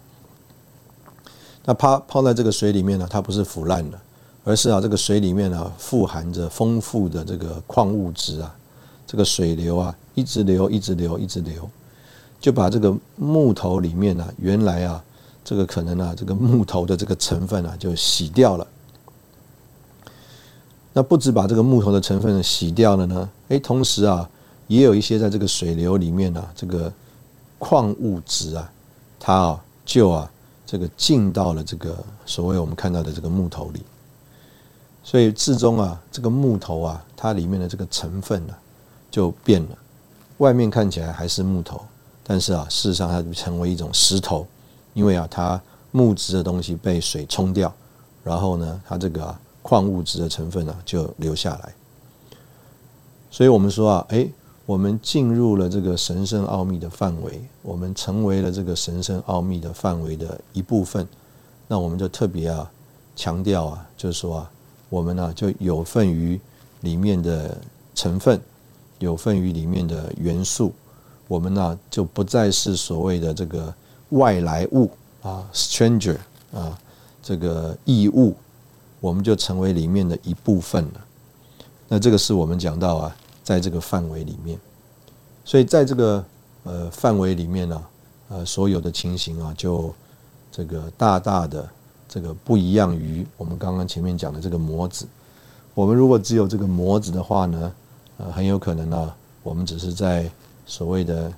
[1.67, 3.99] 那泡泡在这个水里面呢，它不是腐烂的，
[4.45, 8.55] 而是啊，这个水里面呢，富含着丰富的这个矿物质啊。
[9.05, 11.69] 这个水流啊，一直流，一直流，一直流，
[12.39, 15.03] 就把这个木头里面呢，原来啊，
[15.43, 18.67] 这个可能啊，这个木头的这个成分啊，就洗掉了。
[20.93, 24.29] 那不止把这个木头的成分洗掉了呢，哎，同时啊，
[24.67, 26.91] 也有一些在这个水流里面呢，这个
[27.59, 28.71] 矿物质啊，
[29.19, 30.29] 它啊，就啊，
[30.67, 33.81] 这个进到了这个所谓我们看到的这个木头里。
[35.03, 38.53] 所以至终啊，这个木头啊，它里面的这个成分呢。
[39.09, 39.77] 就变了，
[40.39, 41.81] 外面看起来还是木头，
[42.23, 44.45] 但是啊，事实上它成为一种石头，
[44.93, 45.59] 因为啊，它
[45.91, 47.73] 木质的东西被水冲掉，
[48.21, 51.73] 然后呢，它这个矿物质的成分呢就留下来。
[53.31, 54.29] 所以我们说啊，诶，
[54.67, 61.07] 我们进入了这个神圣奥秘的范围，我们成为了这个神圣奥秘的范围的一部分，
[61.67, 62.69] 那我们就特别啊
[63.15, 64.51] 强调啊，就是说啊，
[64.89, 66.39] 我们呢就有份于
[66.81, 67.57] 里面的
[67.95, 68.39] 成分。
[68.99, 70.73] 有份于里面的元素，
[71.27, 73.71] 我们呢就不再是所谓的这个
[74.09, 74.89] 外来物
[75.21, 76.17] 啊，stranger
[76.51, 76.75] 啊，
[77.21, 78.35] 这个异物，
[78.99, 81.05] 我们就成为里面的一部分了。
[81.87, 83.15] 那这个是我们讲到啊，
[83.47, 84.59] 在这个范围里面，
[85.45, 86.25] 所以在这个
[86.65, 87.83] 呃范围里面呢，
[88.27, 89.95] 呃所有的情形啊，就
[90.51, 91.65] 这个大大的
[92.09, 95.07] 这个不一样于我们刚刚前面讲的这个模子。
[95.73, 97.73] 我们如果只有这个模子的话呢？
[98.17, 100.29] 呃，很有可能呢，我们只是在
[100.65, 101.31] 所谓的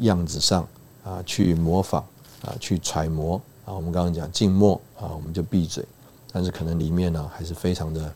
[0.00, 0.66] 样子上
[1.04, 2.04] 啊去模仿
[2.44, 5.84] 啊去揣摩啊，我们刚刚讲静默啊，我们就闭嘴，
[6.32, 8.12] 但是可能里面呢还是非常的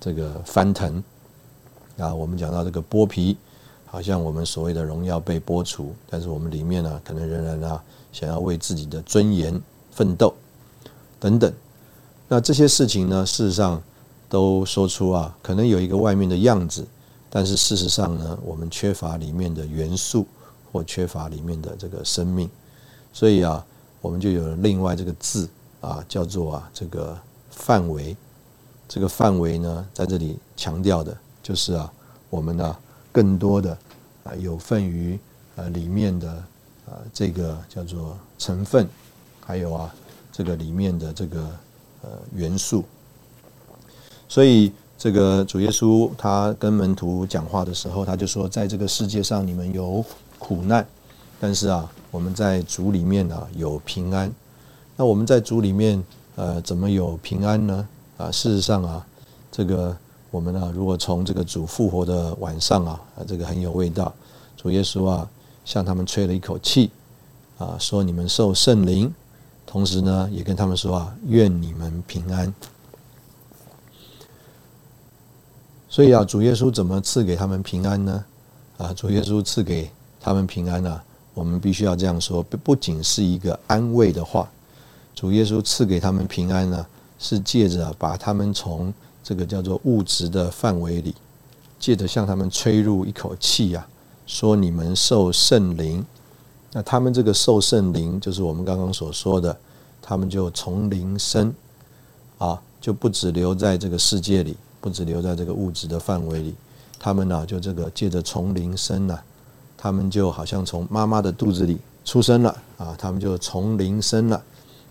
[0.00, 1.00] 这个翻腾
[1.98, 2.14] 啊。
[2.14, 3.36] 我们讲到这个剥皮，
[3.86, 7.82] 好像我们所谓的荣耀被剥除，但是我们里面呢可能仍然啊
[8.12, 10.34] 想要为自己的尊严奋斗
[11.20, 11.52] 等等。
[12.28, 13.82] 那这些事情呢，事实上
[14.28, 16.86] 都说出啊，可能有一个外面的样子。
[17.30, 20.26] 但是事实上呢，我们缺乏里面的元素，
[20.72, 22.48] 或缺乏里面的这个生命，
[23.12, 23.64] 所以啊，
[24.00, 25.46] 我们就有了另外这个字
[25.82, 27.18] 啊，叫做啊这个
[27.50, 28.16] 范围。
[28.88, 31.14] 这个范围呢，在这里强调的
[31.48, 31.90] 就是啊，
[32.28, 32.76] 我们呢
[33.10, 33.78] 更多的
[34.24, 35.18] 啊有份于
[35.56, 36.28] 呃里面的
[36.84, 38.86] 啊这个叫做成分，
[39.40, 39.94] 还有啊
[40.30, 41.40] 这个里面的这个
[42.02, 42.84] 呃元素，
[44.28, 44.70] 所以。
[45.00, 50.04] 这个主耶稣他跟门徒讲话的时候，他就说：“在这个世界上你们有
[50.40, 50.84] 苦难，
[51.38, 54.28] 但是啊，我们在主里面啊有平安。
[54.96, 56.02] 那我们在主里面
[56.34, 57.88] 呃怎么有平安呢？
[58.16, 59.06] 啊，事实上啊，
[59.52, 59.96] 这个
[60.30, 64.12] 我们呢，如果从这个主复活的晚上啊，这个很有味道。
[64.56, 65.28] 主耶稣啊
[65.64, 66.90] 向他们吹了一口气
[67.58, 69.12] 啊，说你们受圣灵，
[69.64, 72.52] 同时呢也跟他们说啊，愿你们平安。”
[75.88, 78.24] 所以啊，主耶稣怎么赐给他们平安呢？
[78.76, 81.00] 啊，主耶稣赐给他们平安呢？
[81.32, 84.48] 我们必须要这样说，不不仅是一个安慰的话。
[85.14, 86.86] 主耶稣赐给他们平安呢，
[87.18, 91.14] 是借着把他们从这个叫做物质的范围里，
[91.78, 93.86] 借着向他们吹入一口气呀，
[94.26, 96.04] 说你们受圣灵。
[96.72, 99.56] 那他们这个受圣灵，就是我们刚刚所说的，
[100.02, 101.54] 他们就从灵生
[102.38, 104.56] 啊，就不止留在这个世界里。
[104.80, 106.54] 不止留在这个物质的范围里，
[107.00, 109.18] 他们呢就这个借着从灵生呢，
[109.76, 114.40] 他们就好像从妈妈的肚子里出生了啊，他们就从灵生了，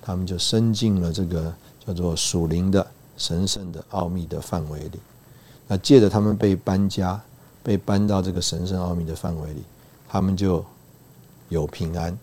[0.01, 1.53] 他们就生进了这个
[1.85, 2.85] 叫做属灵的
[3.17, 4.99] 神圣的奥秘的范围里。
[5.67, 7.21] 那借着他们被搬家，
[7.61, 9.63] 被搬到这个神圣奥秘的范围里，
[10.07, 10.63] 他们就
[11.49, 12.17] 有平安。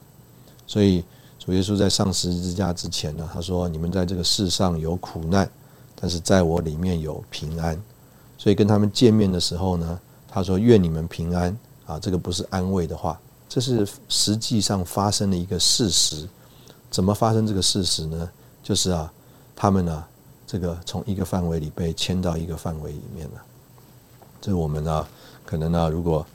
[0.66, 1.04] 所以
[1.38, 5.46] 主耶稣在上十字架之前呢，他说：“你们在这个世上有苦难。”
[5.96, 7.80] 但是在我里面有平安，
[8.36, 16.28] 所以跟他们见面的时候呢，他说：“愿你们平安啊！”这个不是安慰的话，这是实际上发生的一个事实。
[16.90, 18.30] 怎么发生这个事实呢？
[18.62, 19.10] 就是啊，
[19.56, 20.04] 他们呢，
[20.46, 23.42] 这个从一个范围里被迁到一个范围里面了。
[24.40, 25.06] 这我们呢，
[25.44, 26.26] 可能呢，如果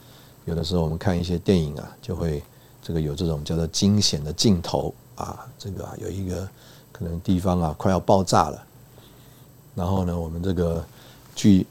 [0.45, 2.43] 有的时候我们看一些电影啊，就会
[2.81, 6.49] 这个有这种叫做惊险的镜头啊，这个有一个
[6.91, 8.63] 可能地方啊快要爆炸了。
[9.75, 10.83] 然后呢，我们这个
[11.35, 11.65] 剧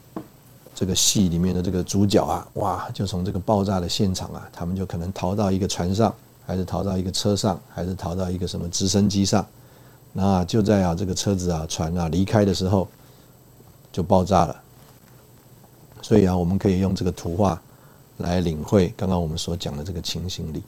[0.74, 6.14] 这个戏里面的这个主角啊，哇，就从这个爆炸的现场啊，他们就可能逃到一个船上，
[6.46, 9.44] 还是逃到一个车上，还是逃到一个什么直升机上。
[10.20, 12.88] 那就在啊这个车子啊船啊离开的时候，
[13.92, 14.62] 就爆炸了。
[16.02, 17.62] 所以啊，我们可以用这个图画
[18.16, 20.60] 来领会刚刚我们所讲的这个情形里，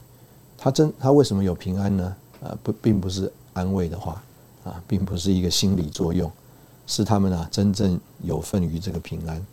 [0.57, 2.17] 他真他为什么有平安呢？
[2.45, 4.23] 啊，不，并不是安慰的话
[4.63, 6.31] 啊，并不是一个心理作用。
[6.87, 9.45] 是他们啊，真正有份于这个平安。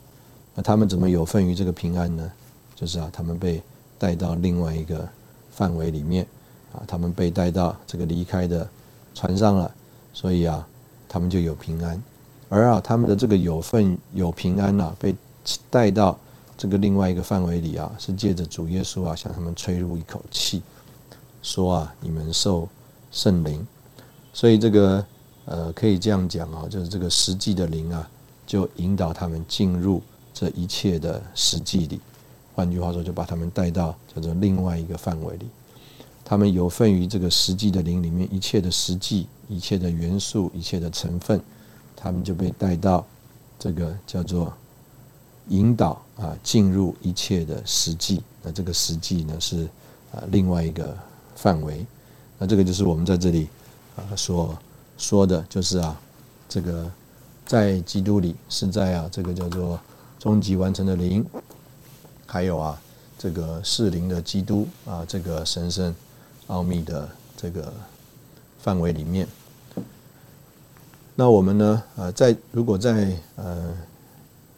[0.53, 2.32] 那他们怎么有份于这个平安呢？
[2.76, 3.63] 就是啊，他们被
[3.97, 5.09] 带到另外一个
[5.49, 6.28] 范围里面
[6.72, 8.69] 啊，他们被带到这个离开的
[9.15, 9.72] 船上了，
[10.18, 10.68] 所以啊，
[11.07, 12.01] 他们就有平安。
[12.49, 15.15] 而啊，他们的这个有份有平安啊，被
[15.70, 16.18] 带到
[16.57, 20.63] 这个另外一个范围里啊，是借着主耶稣啊，向他们吹入一口气，
[21.43, 22.68] 说啊，你们受
[23.11, 23.65] 圣灵。
[24.34, 25.05] 所以这个。
[25.49, 28.05] 呃，可以这样讲啊，就是这个实际的灵啊，
[28.45, 30.01] 就引导他们进入
[30.34, 32.01] 这一切的实际里。
[32.53, 35.47] 换句话说，就把他们带到叫做另外一个范围里。
[36.26, 41.41] 他们有份于这个实际的灵里面，一切的实际、一切的元素、一切的成分，
[41.95, 43.06] 他们就被带到
[43.58, 44.54] 这个叫做
[45.50, 48.22] 引导啊，进入一切的实际。
[48.43, 49.68] 那这个实际呢，是
[50.12, 50.95] 啊另外一个
[51.36, 51.86] 范围。
[52.38, 53.48] 那这个就是我们在这里
[53.95, 54.58] 啊所
[54.98, 56.00] 说的就是啊，
[56.48, 56.91] 这个
[57.45, 59.80] 在基督里是在啊这个叫做
[60.20, 61.26] 终极完成的灵，
[62.26, 62.80] 还有啊
[63.18, 65.95] 这个适灵的基督啊这个神圣
[66.48, 67.74] 奥秘的这个
[68.68, 69.26] 范围里面。
[71.15, 73.74] 那我们呢呃在如果在呃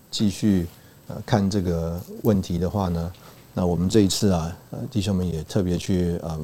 [0.10, 0.68] 继续
[1.08, 3.14] 呃看这个问题的话呢，
[3.54, 6.40] 那我们这一次啊呃弟兄们也特别去呃。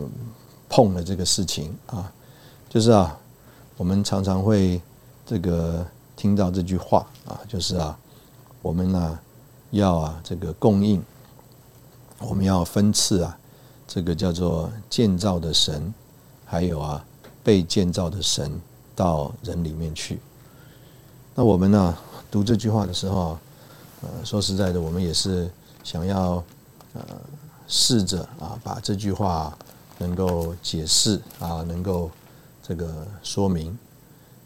[0.68, 2.12] 碰了这个事情啊，
[2.68, 3.18] 就是啊，
[3.78, 4.82] 我们常常会
[5.26, 5.86] 这个
[6.18, 7.98] 听到这句话啊，就是啊，
[8.64, 9.20] 我们呢
[9.70, 11.02] 要啊这个供应，
[12.18, 13.38] 我们要分赐啊，
[13.88, 15.94] 这个叫做建造的神，
[16.44, 17.06] 还有啊
[17.46, 18.60] 被建造的神
[18.94, 20.20] 到人里面去。
[21.34, 21.98] 那我们呢
[22.30, 23.38] 读这句话的时候，
[24.02, 25.50] 呃，说实在的，我们也是
[25.82, 26.44] 想要
[26.94, 27.02] 呃
[27.68, 29.58] 试着啊把这句话。
[29.98, 32.12] 能够解释啊，能够
[32.62, 33.80] 这个说明。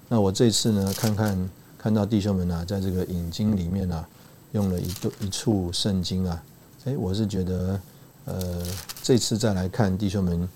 [0.08, 4.06] 那我这次呢，看看看到弟兄们呢，在这个引经里面呢，
[4.52, 6.44] 用了一段一处圣经啊，
[6.86, 7.82] 哎，我是觉得
[8.26, 8.64] 呃，
[9.02, 10.48] 这次再来看弟兄们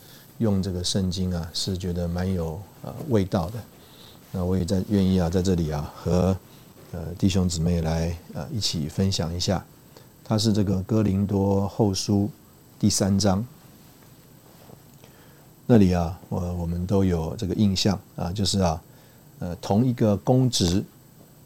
[0.44, 3.54] 用这个圣经啊，是觉得蛮有呃味道的。
[4.32, 6.38] 那我也在愿意啊，在这里啊，和
[6.92, 9.64] 呃弟兄姊妹来呃一起分享一下。
[10.24, 12.30] 它是这个哥林多后书
[12.78, 13.46] 第三章。
[15.66, 18.82] 那里啊，我我们都有这个印象啊，就是啊，
[19.40, 20.84] 呃，同一个公职，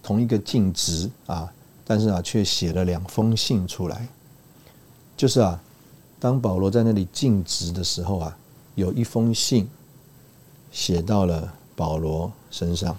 [0.01, 1.51] 同一个尽职啊，
[1.85, 4.07] 但是啊，却写了两封信出来。
[5.15, 5.59] 就是啊，
[6.19, 8.37] 当保罗在那里尽职的时候啊，
[8.77, 9.67] 有一封信
[10.71, 12.95] 写到了保罗身上，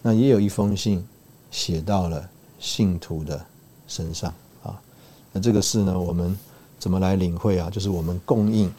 [0.00, 1.04] 那也有一封信
[1.50, 2.30] 写到了
[2.60, 3.44] 信徒的
[3.88, 4.32] 身上
[4.62, 4.80] 啊。
[5.32, 6.38] 那这个事呢，我们
[6.78, 7.68] 怎么来领会啊？
[7.68, 8.72] 就是我们供应。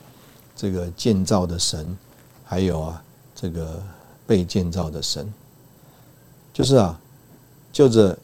[0.56, 1.98] 这个建造的神，
[2.46, 3.04] 还有啊，
[3.36, 3.84] 这个
[4.28, 5.34] 被建造的神，
[6.54, 6.98] 就是啊，
[7.72, 8.18] 就着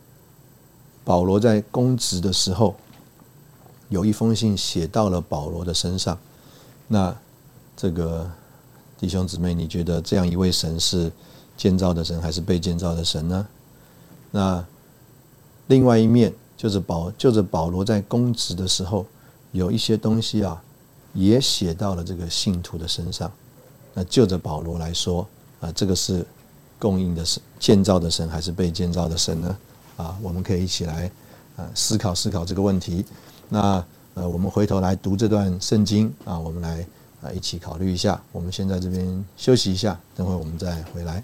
[1.04, 2.76] 保罗在公职的时候，
[3.90, 6.18] 有一封信写到了保罗的身上。
[6.88, 7.14] 那
[7.80, 8.30] 这个
[8.98, 11.10] 弟兄姊妹，你觉得这样一位神是
[11.56, 13.48] 建造的神，还是被建造的神呢？
[14.32, 14.66] 那
[15.68, 19.06] 另外一面，就是保就是保罗在公职的时候，
[19.54, 20.62] 有一些东西啊。
[21.14, 23.32] 也写到了这个信徒的身上。
[23.96, 25.28] 那就着保罗来说，
[25.60, 26.24] 啊，这个是
[26.78, 29.58] 供应的神、建造的神，还是被建造的神呢？
[29.98, 31.12] 啊，我们可以一起来
[31.56, 33.04] 啊思考思考这个问题。
[33.50, 36.86] 那呃，我们回头来读这段圣经啊，我们来
[37.22, 38.22] 啊一起考虑一下。
[38.32, 41.24] 我们先在这边休息一下，等会我们再回来。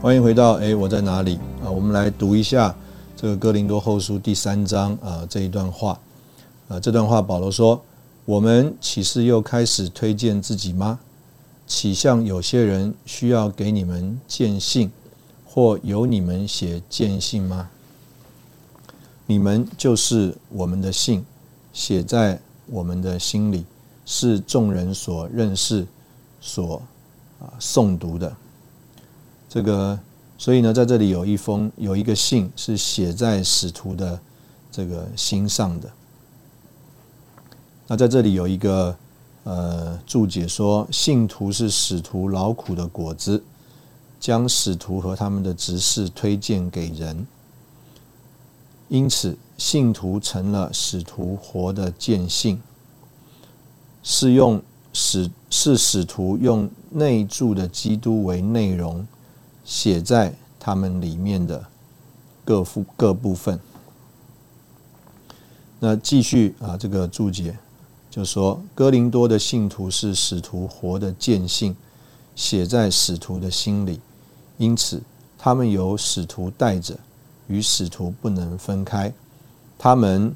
[0.00, 1.70] 欢迎回到哎，我在哪里啊？
[1.70, 2.74] 我们来读一下
[3.16, 5.98] 这个哥林多后书第三章啊这一段话
[6.68, 6.78] 啊。
[6.78, 7.82] 这段话保罗说
[8.26, 10.98] ：“我们岂是又开始推荐自己吗？
[11.66, 14.90] 岂像有些人需要给你们见信，
[15.44, 17.68] 或由你们写见信吗？
[19.26, 21.22] 你们就是我们的信，
[21.74, 23.66] 写在我们的心里，
[24.06, 25.86] 是众人所认识、
[26.40, 26.80] 所
[27.40, 28.34] 啊诵读的。”
[29.50, 29.98] 这个，
[30.38, 34.18] 所以呢，在这里有一封有一个信是写在使徒的
[34.72, 35.90] 这个心上的。
[37.86, 38.96] 那在这里有一个
[39.44, 43.42] 呃注解说，信徒是使徒劳苦的果子，
[44.18, 47.26] 将使徒和他们的执事推荐给人，
[48.88, 52.60] 因此信徒成了使徒活的见信，
[54.02, 54.62] 是用
[54.92, 59.06] 使是使徒用内住的基督为内容。
[59.66, 61.64] 写在他们里面的
[62.44, 63.58] 各部各部分。
[65.80, 67.56] 那继续啊，这个注解
[68.14, 71.74] 就说，哥林多的信徒是使徒活的见信，
[72.36, 73.98] 写在使徒的心里，
[74.56, 75.02] 因此
[75.36, 76.96] 他们由使徒带着，
[77.48, 79.12] 与使徒不能分开。
[79.76, 80.32] 他们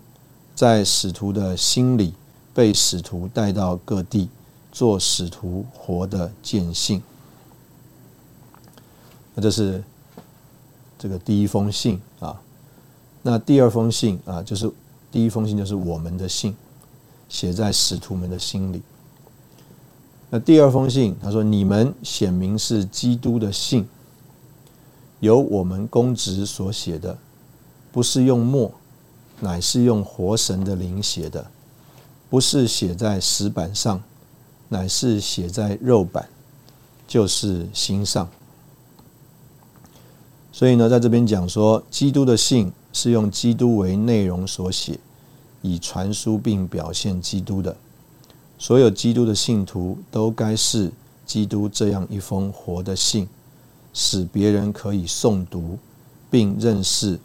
[0.57, 2.15] 在使徒的心里，
[2.53, 4.29] 被使徒带到各地，
[4.73, 7.01] 做使徒活的见信。
[9.37, 9.85] 那这是
[10.99, 12.41] 这个第一封信啊，
[13.23, 14.69] 那第二封信啊，就是
[15.13, 16.57] 第一封信就是我们的信，
[17.29, 18.83] 写在使徒们的心里。
[20.31, 23.89] 那第二封信，他说：“你们显明是基督的信，
[25.21, 27.17] 由我们公职所写的，
[27.91, 28.71] 不是用墨，
[29.41, 31.51] 乃是用活神的灵写的，
[32.29, 34.03] 不是写在石板上，
[34.69, 36.29] 乃是写在肉板，
[37.07, 38.29] 就是心上。”
[40.53, 44.99] 所以呢，在这边讲说，基督的信是用基督为内容所写，
[45.63, 47.77] 以传输并表现基督的。
[48.59, 50.91] 所有基督的信徒都该是
[51.25, 53.29] 基督这样一封活的信，
[53.95, 55.79] 使别人可以诵读
[56.31, 57.19] 并认识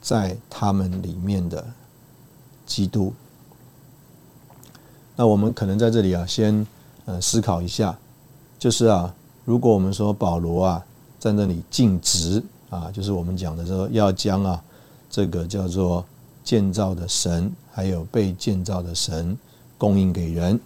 [0.00, 1.66] 在他们里面的
[2.64, 3.12] 基督。
[5.16, 6.66] 那我们可能在这里啊，先
[7.06, 7.98] 呃思考一下，
[8.58, 9.12] 就是啊，
[9.44, 10.84] 如果我们说保罗啊
[11.18, 14.62] 在那里尽职啊，就是我们讲的说要将啊
[15.10, 16.04] 这个叫做
[16.44, 19.36] 建造的神，还有被建造的神
[19.76, 20.58] 供应给人。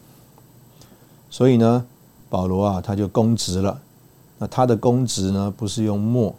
[1.29, 1.85] 所以呢，
[2.29, 3.83] 保罗啊，他就公职了。
[4.39, 6.33] 那他的公职呢，不是用墨，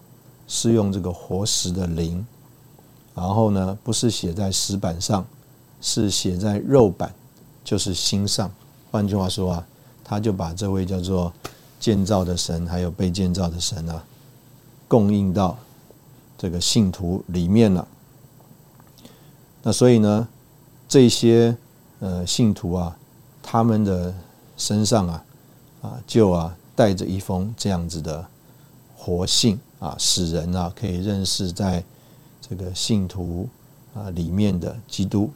[0.48, 2.26] 是用这个活石的灵。
[3.14, 5.26] 然后呢，不是写在石板上，
[5.82, 7.14] 是写在肉板，
[7.66, 8.50] 就是心上。
[8.92, 9.68] 换句话说啊，
[10.06, 11.34] 他就把这位叫做
[11.82, 14.02] 建造的神，还有被建造的神啊，
[14.88, 15.58] 供应到
[16.38, 17.86] 这个信徒里面了。
[19.64, 20.28] 那所以呢，
[20.92, 21.56] 这些
[22.02, 22.98] 呃信徒啊，
[23.42, 24.14] 他们的。
[24.58, 25.26] 身上啊，
[25.82, 28.24] 啊，就啊带着一封这样子的
[28.96, 31.84] 活信啊，使人啊可以认识在
[32.48, 33.50] 这个信徒
[33.96, 35.32] 啊里面的基督。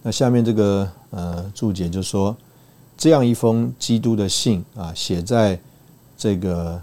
[0.00, 2.34] 那下面这个呃注解就说，
[2.96, 5.60] 这样一封基督的信啊，写在
[6.16, 6.80] 这个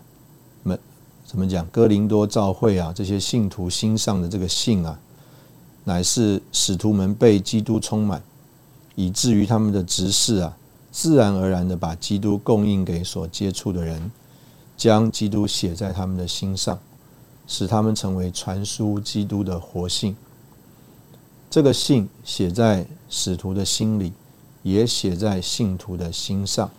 [0.62, 0.80] 门
[1.26, 1.66] 怎么讲？
[1.68, 5.00] 哥林多教会啊，这些信徒心上的这个信啊，
[5.86, 8.22] 乃是使徒们被基督充满。
[8.96, 10.58] 以至于他们的执事啊，
[10.90, 14.10] 自然而然的把基督供应给所接触的人，
[14.78, 16.80] 将基督写在他们的心上，
[17.46, 20.16] 使他们成为传输基督的活信。
[21.50, 24.14] 这个信写在使徒的心里，
[24.64, 26.72] 也写在信徒的心上，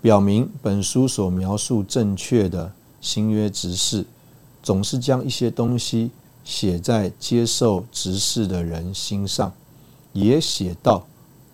[0.00, 2.72] 表明本书所描述正确的
[3.02, 4.06] 新约执事，
[4.62, 6.10] 总是将一些东西
[6.44, 9.52] 写在接受执事的人心上，
[10.12, 11.04] 也写到。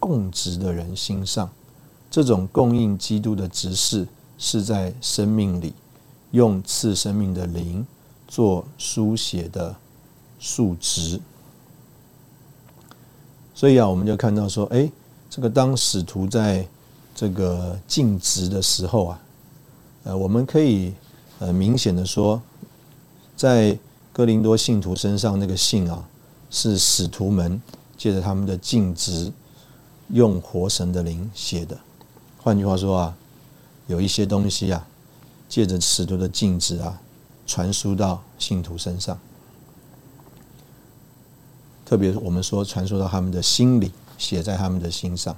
[0.03, 1.51] 供职的人心上，
[2.11, 5.74] 这种供应基督的执事，是在生命里
[6.30, 7.86] 用赐生命的灵
[8.26, 9.76] 做书写的
[10.38, 11.20] 数值。
[13.55, 14.91] 所以啊，我们就看到说，哎，
[15.28, 16.66] 这个当使徒在
[17.14, 19.22] 这个尽职的时候啊，
[20.05, 20.95] 呃，我们可以
[21.41, 22.41] 呃明显的说，
[23.36, 23.78] 在
[24.12, 26.08] 哥林多信徒身上那个信啊，
[26.50, 27.61] 是使徒们
[27.96, 29.32] 借着他们的尽职。
[30.12, 31.78] 用活神的灵写的，
[32.38, 33.16] 换句话说啊，
[33.86, 34.84] 有一些东西啊，
[35.48, 37.00] 借着使徒的镜子啊，
[37.46, 39.16] 传输到信徒身上。
[41.86, 45.36] 特别我们说传输到他们的心里，写在他们的心上。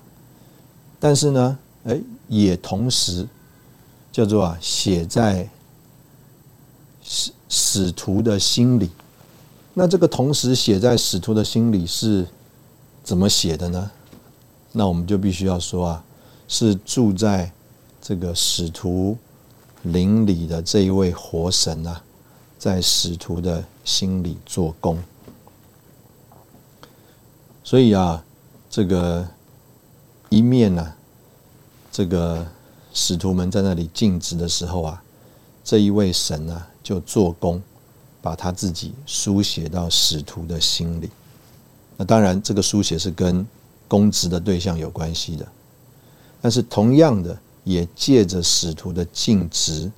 [0.98, 3.28] 但是呢，哎，也同时
[4.10, 5.50] 叫做啊，写在
[7.02, 8.90] 是使徒的心里。
[9.74, 12.26] 那这个同时写在使徒的心里是
[13.04, 13.90] 怎么写的呢？
[14.72, 16.04] 那我们就必须要说啊，
[16.48, 17.52] 是住在
[18.00, 19.18] 这个使徒
[19.82, 22.02] 灵里的这一位活神啊，
[22.58, 24.98] 在使徒的心里做工。
[27.62, 28.24] 所以啊，
[28.70, 29.28] 这个
[30.30, 30.94] 一面呢，
[31.90, 32.46] 这个
[32.94, 35.02] 使徒们在那里静止的时候啊，
[35.64, 37.62] 这一位神啊就做工，
[38.20, 41.08] 把他自己书写到使徒的心里。
[41.96, 43.46] 那当然，这个书写是跟
[43.86, 45.46] 公职的对象有关系的，
[46.40, 49.90] 但是同样的，也借着使徒的尽职，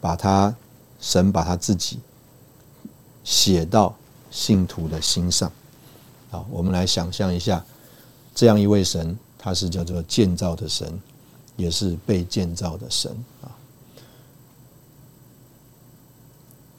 [0.00, 0.54] 把他
[1.00, 1.98] 神把他自己
[3.24, 3.94] 写到
[4.30, 5.50] 信徒的心上。
[6.30, 7.64] 好，我们来想象一下，
[8.34, 10.98] 这样一位神，他是叫做建造的神，
[11.56, 13.12] 也是被建造的神
[13.42, 13.50] 啊。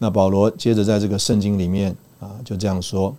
[0.04, 3.16] 那保罗接着在这个圣经里面啊，就这样说。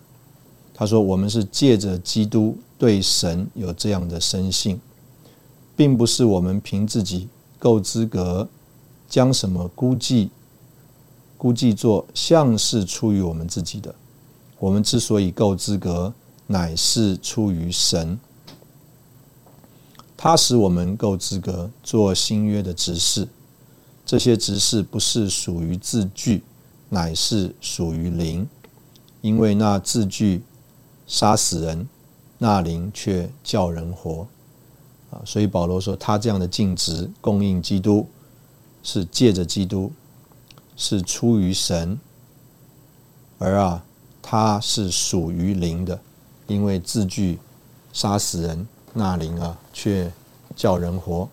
[0.73, 4.77] 他说：“我们是借着基督对神有这样的深信，
[5.77, 8.45] 并不是我们凭自己够资格
[9.07, 10.29] 将什么估计
[11.37, 13.95] 估计做像是出于我们自己的。
[14.59, 16.13] 我们之所以够资格，
[16.47, 18.19] 乃是出于神。
[20.17, 23.25] 他使我们够资格做新约的执事。
[24.05, 26.43] 这些执事不是属于字句，
[26.93, 28.47] 乃是属于灵，
[29.21, 30.41] 因为那字句。”
[31.05, 31.87] 杀死人，
[32.37, 34.25] 那灵却叫人活。
[35.11, 38.07] 啊，所以保罗说他这样的尽职供应基督，
[38.81, 39.91] 是借着基督，
[40.77, 41.99] 是出于神，
[43.37, 43.83] 而啊
[44.21, 45.99] 他是属于灵的，
[46.47, 47.37] 因为字句
[47.91, 50.11] 杀死人，那灵啊却
[50.55, 51.27] 叫人活。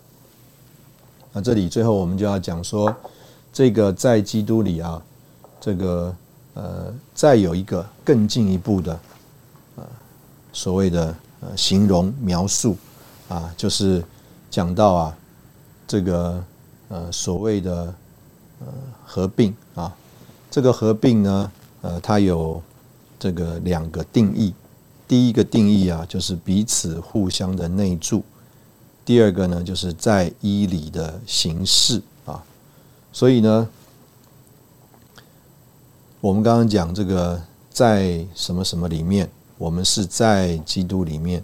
[1.32, 2.94] 那这里最后我们就要讲说，
[3.52, 5.00] 这个在基督里啊，
[5.60, 6.16] 这个
[6.54, 8.98] 呃，再有一个更进一步的，
[9.76, 9.84] 呃，
[10.52, 12.76] 所谓的呃形容描述
[13.28, 14.02] 啊，就是
[14.50, 15.16] 讲到啊，
[15.86, 16.44] 这个
[16.88, 17.94] 呃所谓的
[18.60, 18.66] 呃
[19.04, 19.94] 合并啊，
[20.50, 21.52] 这个合并呢，
[21.82, 22.60] 呃，它有
[23.18, 24.52] 这个两个定义，
[25.06, 28.24] 第一个定义啊，就是彼此互相的内助。
[29.04, 32.42] 第二个呢，就是在医理的形式啊，
[33.12, 33.68] 所以呢，
[36.20, 37.40] 我们刚刚讲这个
[37.70, 41.42] 在什么什么里面，我们是在基督里面。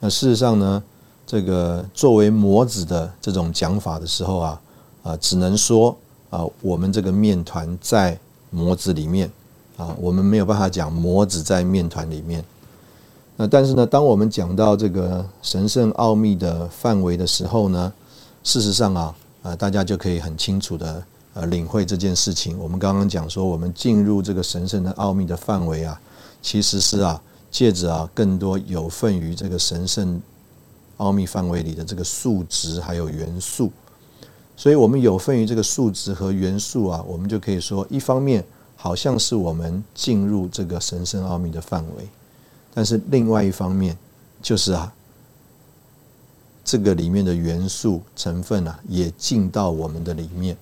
[0.00, 0.82] 那事实上呢，
[1.26, 4.60] 这个作为模子的这种讲法的时候啊，
[5.02, 5.94] 啊，只能说
[6.30, 9.30] 啊，我们这个面团在模子里面
[9.76, 12.42] 啊，我们没有办法讲模子在面团里面。
[13.36, 17.92] 那但是呢，当我们讲到这个神圣奥秘的范围的时候呢，
[18.42, 21.04] 事实上啊，呃，大家就可以很清楚的
[21.38, 22.58] 呃领会这件事情。
[22.58, 25.98] 我们刚刚讲说，我们进入这个神圣的奥秘的范围啊，
[26.42, 30.20] 其实是啊，借着啊更多有份于这个神圣
[30.96, 33.70] 奥秘范围里的这个数值还有元素，
[34.56, 42.08] 所以我们有份于这个数值和元素啊，我们就可以说，一方面好像是我们进入这个神圣奥秘的范围。
[42.74, 43.96] 但是另外一方面，
[44.42, 44.92] 就是啊，
[46.64, 50.56] 这个里面的元素成分啊，也进到我们的里面，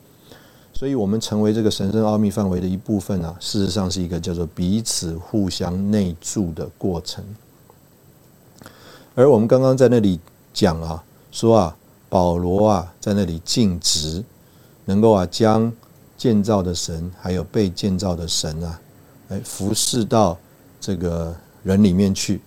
[0.79, 7.25] 所以我们成为这个神圣奥秘范围的一部分啊，事实上是一个叫做彼此互相内住的过程。
[9.15, 10.21] 而我们刚刚在那里
[10.53, 11.03] 讲啊，
[11.33, 11.77] 说啊，
[12.11, 14.23] 保罗啊，在那里尽职，
[14.85, 15.73] 能够啊，将
[16.19, 18.81] 建造的神还有被建造的神啊，
[19.29, 20.37] 哎，服侍到
[20.79, 21.35] 这个。
[21.67, 22.41] 人里面去，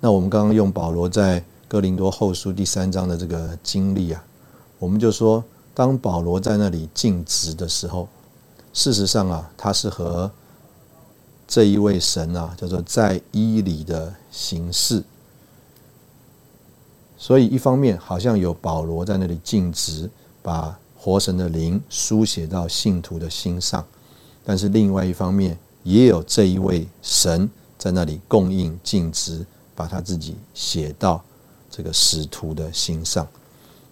[0.00, 4.24] 那我们刚刚用保罗在哥林多后书第三章的这个经历啊，
[4.80, 5.44] 我们就说，
[5.74, 8.08] 当保罗在那里尽职的时候，
[8.72, 10.30] 事实上啊，他是和
[11.46, 15.02] 这一位神啊，叫做在伊里的形式。
[17.16, 20.10] 所以一方面好像有保罗在那里尽职，
[20.42, 23.84] 把活神的灵书写到信徒的心上，
[24.44, 27.50] 但是另外一方面也有这一位神。
[27.78, 29.44] 在那里供应尽职，
[29.74, 31.20] 把他自己写到
[31.68, 33.26] 这个使徒的心上。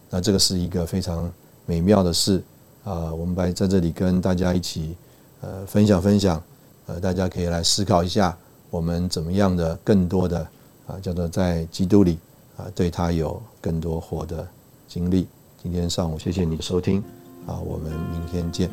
[0.08, 1.28] 那这个是一个非常
[1.70, 2.42] 美妙的事
[2.82, 3.14] 啊！
[3.14, 4.96] 我们来在这里跟大家一起
[5.40, 6.42] 呃分享分享，
[6.86, 8.36] 呃，大家可以来思考一下，
[8.70, 10.40] 我们怎么样的更多的
[10.88, 12.18] 啊，叫做在基督里
[12.56, 14.44] 啊，对他有更多活的
[14.88, 15.28] 经历。
[15.62, 17.00] 今天上午谢谢你的收听
[17.46, 18.68] 啊，我们明天见。